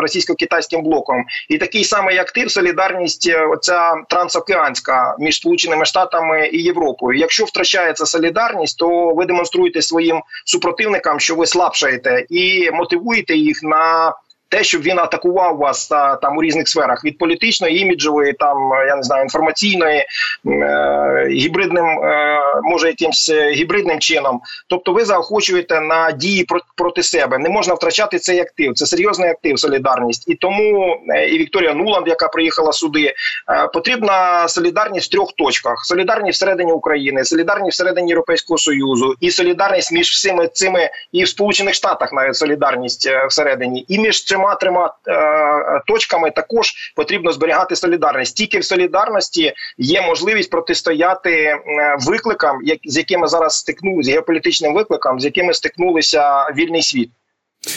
російсько-китайським 0.00 0.82
блоком, 0.82 1.24
і 1.48 1.58
такий 1.58 1.84
самий 1.84 2.18
актив 2.18 2.50
солідарність, 2.50 3.28
е, 3.28 3.46
оця 3.46 3.94
трансокеанська 4.08 5.16
між 5.18 5.36
сполученими 5.36 5.84
штатами 5.84 6.48
і 6.52 6.62
Європою. 6.62 7.18
Якщо 7.18 7.44
втрачається 7.44 8.06
солідарність, 8.06 8.78
то 8.78 9.14
ви 9.14 9.24
демонструєте 9.24 9.82
своїм 9.82 10.20
супротивникам, 10.44 11.20
що 11.20 11.34
ви 11.34 11.46
слабшаєте 11.46 12.26
і 12.28 12.49
мотивуєте 12.72 13.36
їх 13.36 13.62
на 13.62 14.12
те, 14.50 14.64
щоб 14.64 14.82
він 14.82 14.98
атакував 14.98 15.56
вас 15.56 15.88
та 15.88 16.16
там 16.16 16.38
у 16.38 16.42
різних 16.42 16.68
сферах 16.68 17.04
від 17.04 17.18
політичної, 17.18 17.78
іміджової, 17.78 18.32
там 18.32 18.56
я 18.86 18.96
не 18.96 19.02
знаю, 19.02 19.22
інформаційної 19.22 20.06
е, 20.46 21.28
гібридним, 21.30 21.86
е, 21.86 22.38
може 22.62 22.86
якимсь 22.86 23.32
гібридним 23.52 23.98
чином. 23.98 24.40
Тобто, 24.68 24.92
ви 24.92 25.04
заохочуєте 25.04 25.80
на 25.80 26.12
дії 26.12 26.46
проти 26.76 27.02
себе. 27.02 27.38
Не 27.38 27.48
можна 27.48 27.74
втрачати 27.74 28.18
цей 28.18 28.40
актив. 28.40 28.74
Це 28.74 28.86
серйозний 28.86 29.30
актив, 29.30 29.58
солідарність. 29.58 30.28
І 30.28 30.34
тому 30.34 30.96
е, 31.08 31.28
і 31.28 31.38
Вікторія 31.38 31.74
Нуланд, 31.74 32.08
яка 32.08 32.28
приїхала 32.28 32.72
сюди, 32.72 33.04
е, 33.04 33.14
потрібна 33.72 34.48
солідарність 34.48 35.06
в 35.06 35.10
трьох 35.10 35.32
точках: 35.32 35.84
солідарність 35.84 36.36
всередині 36.36 36.72
України, 36.72 37.24
солідарність 37.24 37.74
всередині 37.74 38.08
Європейського 38.08 38.58
союзу, 38.58 39.14
і 39.20 39.30
солідарність 39.30 39.92
між 39.92 40.08
всіми 40.08 40.48
цими 40.48 40.90
і 41.12 41.24
в 41.24 41.28
Сполучених 41.28 41.74
Штатах 41.74 42.12
навіть 42.12 42.36
солідарність 42.36 43.06
е, 43.06 43.26
всередині, 43.26 43.84
і 43.88 43.98
між 43.98 44.24
цим 44.24 44.39
трьома 44.40 44.54
трьома 44.54 44.94
е, 45.08 45.82
точками 45.86 46.30
також 46.30 46.92
потрібно 46.96 47.32
зберігати 47.32 47.76
солідарність. 47.76 48.36
Тільки 48.36 48.58
в 48.58 48.64
солідарності 48.64 49.52
є 49.78 50.02
можливість 50.02 50.50
протистояти 50.50 51.32
е, 51.32 51.60
викликам, 52.00 52.58
як 52.62 52.78
з 52.84 52.96
якими 52.96 53.28
зараз 53.28 53.54
стикнулися 53.54 54.12
геополітичним 54.12 54.74
викликам, 54.74 55.20
з 55.20 55.24
якими 55.24 55.54
стикнулися 55.54 56.50
вільний 56.56 56.82
світ. 56.82 57.10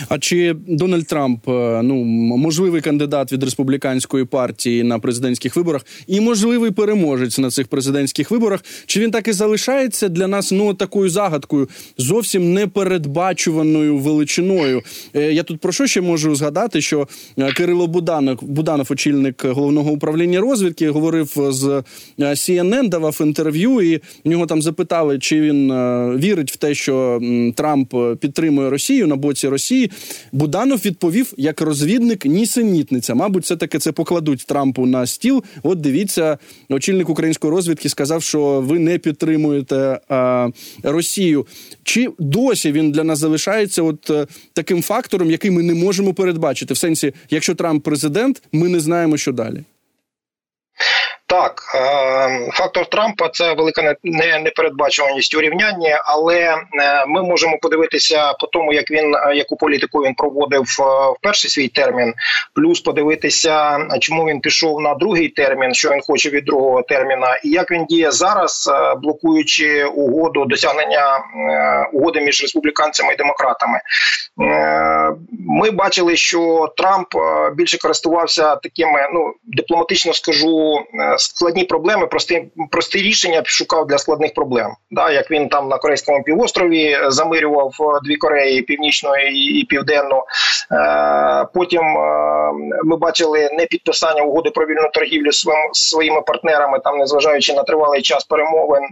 А 0.09 0.19
чи 0.19 0.55
Дональд 0.67 1.07
Трамп 1.07 1.49
е, 1.49 1.81
ну 1.83 1.95
можливий 2.37 2.81
кандидат 2.81 3.31
від 3.31 3.43
республіканської 3.43 4.25
партії 4.25 4.83
на 4.83 4.99
президентських 4.99 5.55
виборах 5.55 5.85
і 6.07 6.21
можливий 6.21 6.71
переможець 6.71 7.39
на 7.39 7.49
цих 7.49 7.67
президентських 7.67 8.31
виборах? 8.31 8.63
Чи 8.85 8.99
він 8.99 9.11
так 9.11 9.27
і 9.27 9.33
залишається 9.33 10.09
для 10.09 10.27
нас 10.27 10.51
ну 10.51 10.73
такою 10.73 11.09
загадкою, 11.09 11.69
зовсім 11.97 12.53
непередбачуваною 12.53 13.97
величиною? 13.97 14.81
Е, 15.13 15.33
я 15.33 15.43
тут 15.43 15.59
про 15.59 15.71
що 15.71 15.87
ще 15.87 16.01
можу 16.01 16.35
згадати? 16.35 16.81
Що 16.81 17.07
е, 17.37 17.51
Кирило 17.51 17.87
Буданов, 17.87 18.37
Буданов, 18.41 18.87
очільник 18.89 19.45
головного 19.45 19.91
управління 19.91 20.41
розвідки, 20.41 20.89
говорив 20.89 21.33
з 21.49 21.83
CNN, 22.19 22.89
давав 22.89 23.17
інтерв'ю, 23.21 23.81
і 23.81 23.97
в 24.25 24.29
нього 24.29 24.45
там 24.45 24.61
запитали, 24.61 25.19
чи 25.19 25.41
він 25.41 25.73
вірить 26.17 26.51
в 26.51 26.55
те, 26.55 26.75
що 26.75 27.21
Трамп 27.55 27.93
підтримує 28.19 28.69
Росію 28.69 29.07
на 29.07 29.15
боці 29.15 29.47
Росії. 29.47 29.72
Росії. 29.73 29.91
Буданов 30.31 30.79
відповів 30.85 31.33
як 31.37 31.61
розвідник 31.61 32.25
нісенітниця. 32.25 33.15
Мабуть, 33.15 33.43
все 33.43 33.55
таки 33.55 33.79
це 33.79 33.91
покладуть 33.91 34.45
Трампу 34.45 34.85
на 34.85 35.05
стіл. 35.05 35.43
От 35.63 35.81
дивіться, 35.81 36.37
очільник 36.69 37.09
української 37.09 37.51
розвідки 37.53 37.89
сказав, 37.89 38.23
що 38.23 38.61
ви 38.61 38.79
не 38.79 38.97
підтримуєте 38.97 39.99
а, 40.09 40.49
Росію. 40.83 41.47
Чи 41.83 42.09
досі 42.19 42.71
він 42.71 42.91
для 42.91 43.03
нас 43.03 43.19
залишається 43.19 43.83
от 43.83 44.09
е, 44.09 44.27
таким 44.53 44.81
фактором, 44.81 45.31
який 45.31 45.51
ми 45.51 45.63
не 45.63 45.73
можемо 45.73 46.13
передбачити? 46.13 46.73
В 46.73 46.77
сенсі, 46.77 47.13
якщо 47.29 47.55
Трамп 47.55 47.83
президент, 47.83 48.41
ми 48.51 48.69
не 48.69 48.79
знаємо, 48.79 49.17
що 49.17 49.31
далі. 49.31 49.63
Так, 51.33 51.63
е, 51.75 52.51
фактор 52.51 52.85
Трампа 52.85 53.29
це 53.29 53.53
велика 53.53 53.95
непередбачуваність 54.39 55.35
у 55.35 55.41
але 56.05 56.39
е, 56.39 56.57
ми 57.07 57.23
можемо 57.23 57.57
подивитися 57.61 58.33
по 58.33 58.47
тому, 58.47 58.73
як 58.73 58.91
він 58.91 59.15
е, 59.15 59.35
яку 59.35 59.55
політику 59.55 59.99
він 59.99 60.13
проводив 60.13 60.61
в 60.61 61.15
перший 61.21 61.49
свій 61.49 61.67
термін, 61.67 62.13
плюс 62.55 62.81
подивитися, 62.81 63.79
чому 64.01 64.23
він 64.25 64.39
пішов 64.39 64.81
на 64.81 64.93
другий 64.93 65.29
термін, 65.29 65.73
що 65.73 65.89
він 65.89 66.01
хоче 66.01 66.29
від 66.29 66.45
другого 66.45 66.81
терміна, 66.81 67.39
і 67.43 67.49
як 67.49 67.71
він 67.71 67.85
діє 67.85 68.11
зараз, 68.11 68.71
блокуючи 69.03 69.85
угоду 69.85 70.45
досягнення 70.45 71.19
угоди 71.93 72.21
між 72.21 72.41
республіканцями 72.41 73.13
і 73.13 73.17
демократами. 73.17 73.79
Ми 75.39 75.71
бачили, 75.71 76.15
що 76.15 76.73
Трамп 76.77 77.07
більше 77.55 77.77
користувався 77.77 78.55
такими, 78.55 79.07
ну 79.13 79.33
дипломатично 79.43 80.13
скажу 80.13 80.79
складні 81.23 81.63
проблеми, 81.63 82.07
прості 82.07 82.51
прості 82.71 82.97
рішення 82.97 83.41
шукав 83.45 83.87
для 83.87 83.97
складних 83.97 84.33
проблем. 84.33 84.71
Да, 84.91 85.11
Як 85.11 85.31
він 85.31 85.49
там 85.49 85.69
на 85.69 85.77
Корейському 85.77 86.23
півострові 86.23 86.97
замирював 87.07 87.73
е, 87.79 87.99
дві 88.03 88.15
Кореї, 88.15 88.61
північну 88.61 89.09
і 89.33 89.65
південну. 89.69 90.23
Е, 90.71 91.45
потім 91.53 91.81
е, 91.81 92.51
ми 92.83 92.97
бачили 92.97 93.49
не 93.53 93.65
підписання 93.65 94.21
угоди 94.21 94.49
про 94.49 94.65
вільну 94.65 94.89
торгівлю 94.93 95.29
своїми 95.71 96.21
партнерами, 96.21 96.79
там 96.83 96.97
незважаючи 96.97 97.53
на 97.53 97.63
тривалий 97.63 98.01
час 98.01 98.23
перемовин 98.23 98.83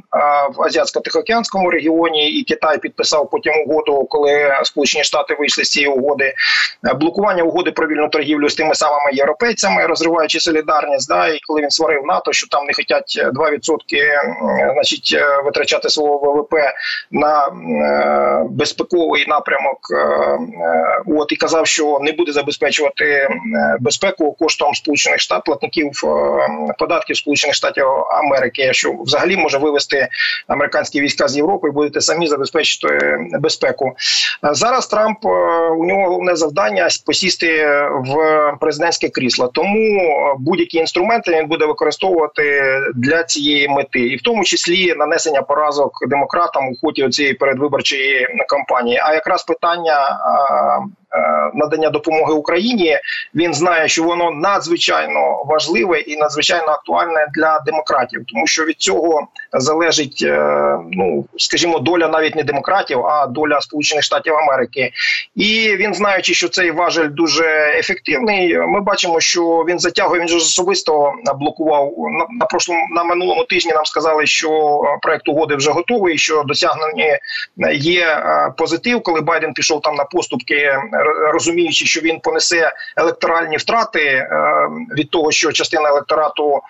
в 0.55 0.61
Азіатсько-Тихоокеанському 0.61 1.69
регіоні, 1.69 2.31
і 2.31 2.43
Китай 2.43 2.77
підписав 2.77 3.29
потім 3.29 3.53
угоду, 3.67 4.05
коли 4.09 4.55
Сполучені 4.63 5.03
Штати 5.03 5.35
вийшли 5.39 5.63
з 5.63 5.69
цієї 5.69 5.93
угоди. 5.93 6.33
Блокування 6.95 7.43
угоди 7.43 7.71
про 7.71 7.87
вільну 7.87 8.09
торгівлю 8.09 8.49
з 8.49 8.55
тими 8.55 8.75
самими 8.75 9.11
європейцями, 9.13 9.85
розриваючи 9.85 10.39
солідарність, 10.39 11.09
да, 11.09 11.27
і 11.27 11.39
коли 11.47 11.61
він 11.61 11.69
створив 11.69 12.01
НАТО, 12.11 12.33
що 12.33 12.47
там 12.47 12.65
не 12.65 12.73
хочуть 12.73 13.25
2% 13.33 14.71
значить, 14.73 15.17
е, 15.21 15.41
витрачати 15.45 15.89
свого 15.89 16.33
ВВП 16.33 16.53
на 17.11 17.47
е, 17.47 18.47
безпековий 18.49 19.25
напрямок. 19.27 19.77
Е, 19.91 20.39
от 21.07 21.31
і 21.31 21.35
казав, 21.35 21.67
що 21.67 21.99
не 22.01 22.11
буде 22.11 22.31
забезпечувати 22.31 23.29
безпеку 23.79 24.31
коштом 24.31 24.73
сполучених 24.73 25.19
штатів 25.19 25.43
платників 25.45 25.91
податків 26.79 27.17
Сполучених 27.17 27.55
Штатів 27.55 27.85
Америки, 28.23 28.73
що 28.73 28.93
взагалі 29.05 29.37
може 29.37 29.57
вивести 29.57 30.07
американські 30.47 31.01
війська 31.01 31.27
з 31.27 31.37
Європи 31.37 31.67
і 31.67 31.71
будете 31.71 32.01
самі 32.01 32.27
забезпечити 32.27 33.17
безпеку. 33.39 33.91
Зараз 34.51 34.87
Трамп 34.87 35.25
у 35.77 35.85
нього 35.85 36.03
головне 36.03 36.35
завдання 36.35 36.87
посісти 37.05 37.65
в 37.91 38.15
президентське 38.59 39.09
крісло, 39.09 39.47
тому 39.47 40.01
будь-які 40.39 40.77
інструменти 40.77 41.31
він 41.31 41.47
буде 41.47 41.65
використовувати 41.65 42.00
використовувати 42.01 42.61
для 42.95 43.23
цієї 43.23 43.67
мети, 43.67 43.99
і 43.99 44.15
в 44.15 44.21
тому 44.21 44.43
числі 44.43 44.95
нанесення 44.95 45.41
поразок 45.41 45.91
демократам 46.09 46.69
у 46.69 46.75
ході 46.81 47.09
цієї 47.09 47.33
передвиборчої 47.33 48.27
кампанії. 48.47 49.01
А 49.03 49.13
якраз 49.13 49.43
питання 49.43 50.19
надання 51.53 51.89
допомоги 51.89 52.33
Україні, 52.33 52.97
він 53.35 53.53
знає, 53.53 53.87
що 53.87 54.03
воно 54.03 54.31
надзвичайно 54.31 55.43
важливе 55.45 55.99
і 55.99 56.17
надзвичайно 56.17 56.67
актуальне 56.67 57.27
для 57.33 57.59
демократів, 57.65 58.21
тому 58.27 58.47
що 58.47 58.65
від 58.65 58.77
цього 58.77 59.27
залежить 59.53 60.23
е, 60.27 60.77
ну 60.91 61.25
скажімо, 61.37 61.79
доля 61.79 62.07
навіть 62.07 62.35
не 62.35 62.43
демократів, 62.43 63.05
а 63.05 63.27
доля 63.27 63.61
Сполучених 63.61 64.03
Штатів 64.03 64.35
Америки. 64.35 64.91
І 65.35 65.75
він 65.79 65.93
знаючи, 65.93 66.33
що 66.33 66.49
цей 66.49 66.71
важель 66.71 67.09
дуже 67.09 67.45
ефективний. 67.79 68.57
Ми 68.57 68.81
бачимо, 68.81 69.19
що 69.19 69.65
він 69.67 69.79
затягує. 69.79 70.21
Він 70.21 70.27
же 70.27 70.37
особисто 70.37 71.13
блокував 71.39 71.93
на 71.97 72.25
на 72.39 72.45
прошлому 72.45 72.81
на 72.91 73.03
минулому 73.03 73.43
тижні. 73.43 73.71
Нам 73.71 73.85
сказали, 73.85 74.25
що 74.25 74.81
проект 75.01 75.27
угоди 75.27 75.55
вже 75.55 75.71
готовий. 75.71 76.17
Що 76.17 76.43
досягнені 76.43 77.17
є 77.73 78.05
е, 78.05 78.53
позитив, 78.57 79.03
коли 79.03 79.21
Байден 79.21 79.53
пішов 79.53 79.81
там 79.81 79.95
на 79.95 80.03
поступки 80.03 80.71
розуміючи, 81.33 81.85
що 81.85 82.01
він 82.01 82.19
понесе 82.19 82.71
електоральні 82.97 83.57
втрати 83.57 84.29
від 84.97 85.09
того, 85.09 85.31
що 85.31 85.51
частина 85.51 85.89
електорату 85.89 86.61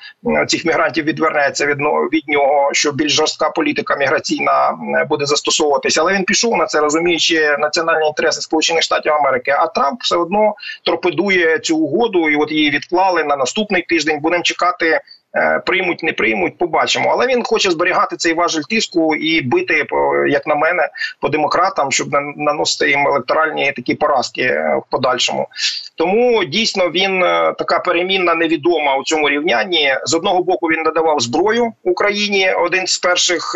цих 0.47 0.65
мігрантів 0.65 1.05
відвернеться 1.05 1.65
від 1.65 1.77
від 2.13 2.27
нього, 2.27 2.69
що 2.73 2.91
більш 2.91 3.11
жорстка 3.11 3.49
політика 3.49 3.95
міграційна 3.95 4.77
буде 5.09 5.25
застосовуватися. 5.25 6.01
Але 6.01 6.13
він 6.13 6.23
пішов 6.23 6.57
на 6.57 6.65
це, 6.65 6.79
розуміючи 6.79 7.57
національні 7.59 8.07
інтереси 8.07 8.41
Сполучених 8.41 8.83
Штатів 8.83 9.13
Америки. 9.13 9.51
А 9.51 9.67
Трамп 9.67 10.01
все 10.01 10.15
одно 10.15 10.55
торпедує 10.83 11.59
цю 11.59 11.77
угоду, 11.77 12.29
і 12.29 12.35
от 12.35 12.51
її 12.51 12.69
відклали 12.69 13.23
на 13.23 13.35
наступний 13.35 13.81
тиждень. 13.81 14.19
Будемо 14.19 14.43
чекати. 14.43 15.01
Е, 15.35 15.59
приймуть, 15.65 16.03
не 16.03 16.13
приймуть, 16.13 16.57
побачимо. 16.57 17.09
Але 17.11 17.27
він 17.27 17.43
хоче 17.43 17.71
зберігати 17.71 18.15
цей 18.15 18.33
важель 18.33 18.61
тиску 18.69 19.15
і 19.15 19.41
бити, 19.41 19.85
як 20.27 20.47
на 20.47 20.55
мене, 20.55 20.89
по 21.19 21.29
демократам, 21.29 21.91
щоб 21.91 22.07
наносити 22.35 22.89
їм 22.89 23.07
електоральні 23.07 23.71
такі 23.71 23.95
поразки 23.95 24.41
е, 24.41 24.81
в 24.87 24.91
подальшому. 24.91 25.47
Тому 25.95 26.43
дійсно 26.43 26.89
він 26.89 27.23
е, 27.23 27.53
така 27.57 27.79
перемінна 27.79 28.35
невідома 28.35 28.95
у 28.95 29.03
цьому 29.03 29.29
рівнянні. 29.29 29.95
З 30.05 30.13
одного 30.13 30.43
боку 30.43 30.67
він 30.67 30.81
надавав 30.81 31.19
зброю 31.19 31.73
Україні. 31.83 32.51
Один 32.51 32.87
з 32.87 32.97
перших 32.97 33.55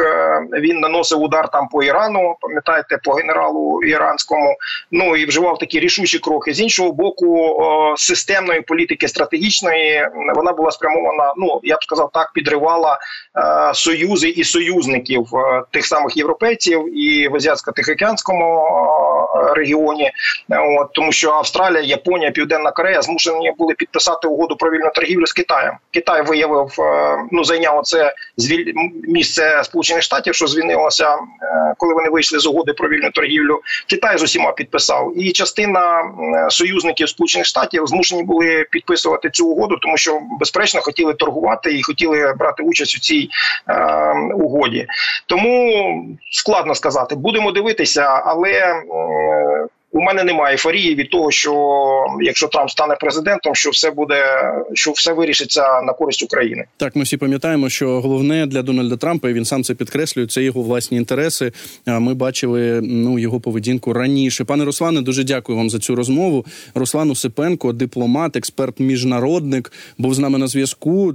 він 0.61 0.79
наносив 0.79 1.21
удар 1.21 1.51
там 1.51 1.67
по 1.67 1.83
Ірану. 1.83 2.35
Пам'ятаєте, 2.41 2.97
по 3.03 3.11
генералу 3.11 3.83
іранському. 3.83 4.55
Ну 4.91 5.15
і 5.15 5.25
вживав 5.25 5.57
такі 5.57 5.79
рішучі 5.79 6.19
кроки. 6.19 6.53
З 6.53 6.61
іншого 6.61 6.91
боку, 6.91 7.59
системної 7.97 8.61
політики 8.61 9.07
стратегічної 9.07 10.09
вона 10.35 10.53
була 10.53 10.71
спрямована. 10.71 11.33
Ну 11.37 11.61
я 11.65 11.75
б 11.75 11.83
сказав 11.83 12.09
так, 12.13 12.31
підривала 12.33 12.97
е, 13.37 13.73
союзи 13.73 14.29
і 14.29 14.43
союзників 14.43 15.27
е, 15.35 15.63
тих 15.71 15.85
самих 15.85 16.17
європейців 16.17 16.99
і 16.99 17.27
в 17.27 17.35
азіатсько-тихоокеанському 17.35 18.65
е, 19.35 19.53
регіоні. 19.53 20.11
От 20.79 20.93
тому, 20.93 21.11
що 21.11 21.31
Австралія, 21.31 21.81
Японія, 21.81 22.31
Південна 22.31 22.71
Корея 22.71 23.01
змушені 23.01 23.53
були 23.57 23.73
підписати 23.73 24.27
угоду 24.27 24.55
про 24.55 24.71
вільну 24.71 24.91
торгівлю 24.95 25.25
з 25.25 25.33
Китаєм. 25.33 25.73
Китай 25.91 26.21
виявив, 26.21 26.75
е, 26.79 27.17
ну 27.31 27.43
зайняв 27.43 27.81
це 27.83 28.13
звіль... 28.37 28.73
місце 29.07 29.61
Сполучених 29.63 30.03
Штатів, 30.03 30.35
що 30.35 30.47
звільнилося, 30.47 31.13
е, 31.13 31.17
коли 31.77 31.93
вони 31.93 32.09
вийшли 32.09 32.39
з 32.39 32.45
угоди 32.45 32.73
про 32.73 32.89
вільну 32.89 33.11
торгівлю. 33.11 33.59
Китай 33.89 34.17
з 34.17 34.23
усіма 34.23 34.51
підписав, 34.51 35.13
і 35.17 35.31
частина 35.31 36.03
союзників 36.49 37.09
Сполучених 37.09 37.45
Штатів 37.45 37.87
змушені 37.87 38.23
були 38.23 38.65
підписувати 38.71 39.29
цю 39.29 39.47
угоду, 39.47 39.77
тому 39.81 39.97
що 39.97 40.19
безперечно 40.39 40.81
хотіли 40.81 41.13
торгувати 41.13 41.54
працювати 41.55 41.79
і 41.79 41.83
хотіли 41.83 42.33
брати 42.39 42.63
участь 42.63 42.95
у 42.97 42.99
цій 42.99 43.29
е, 43.69 43.73
угоді. 44.35 44.87
Тому 45.25 46.17
складно 46.31 46.75
сказати, 46.75 47.15
будемо 47.15 47.51
дивитися, 47.51 48.21
але. 48.25 48.51
Е, 48.51 49.67
у 49.95 50.01
мене 50.01 50.23
немає 50.23 50.53
ейфорії 50.53 50.95
від 50.95 51.09
того, 51.09 51.31
що 51.31 51.53
якщо 52.21 52.47
Трамп 52.47 52.69
стане 52.69 52.95
президентом, 52.95 53.55
що 53.55 53.69
все 53.69 53.91
буде, 53.91 54.23
що 54.73 54.91
все 54.91 55.13
вирішиться 55.13 55.81
на 55.81 55.93
користь 55.93 56.23
України. 56.23 56.65
Так, 56.77 56.95
ми 56.95 57.03
всі 57.03 57.17
пам'ятаємо, 57.17 57.69
що 57.69 58.01
головне 58.01 58.45
для 58.45 58.61
Дональда 58.61 58.97
Трампа 58.97 59.29
і 59.29 59.33
він 59.33 59.45
сам 59.45 59.63
це 59.63 59.73
підкреслює. 59.73 60.27
Це 60.27 60.43
його 60.43 60.61
власні 60.61 60.97
інтереси. 60.97 61.51
Ми 61.87 62.13
бачили 62.13 62.81
ну 62.83 63.19
його 63.19 63.39
поведінку 63.39 63.93
раніше. 63.93 64.43
Пане 64.43 64.65
Руслане, 64.65 65.01
дуже 65.01 65.23
дякую 65.23 65.57
вам 65.57 65.69
за 65.69 65.79
цю 65.79 65.95
розмову. 65.95 66.45
Руслан 66.73 67.11
Усипенко, 67.11 67.73
дипломат, 67.73 68.35
експерт, 68.35 68.79
міжнародник, 68.79 69.71
був 69.97 70.13
з 70.13 70.19
нами 70.19 70.37
на 70.37 70.47
зв'язку. 70.47 71.13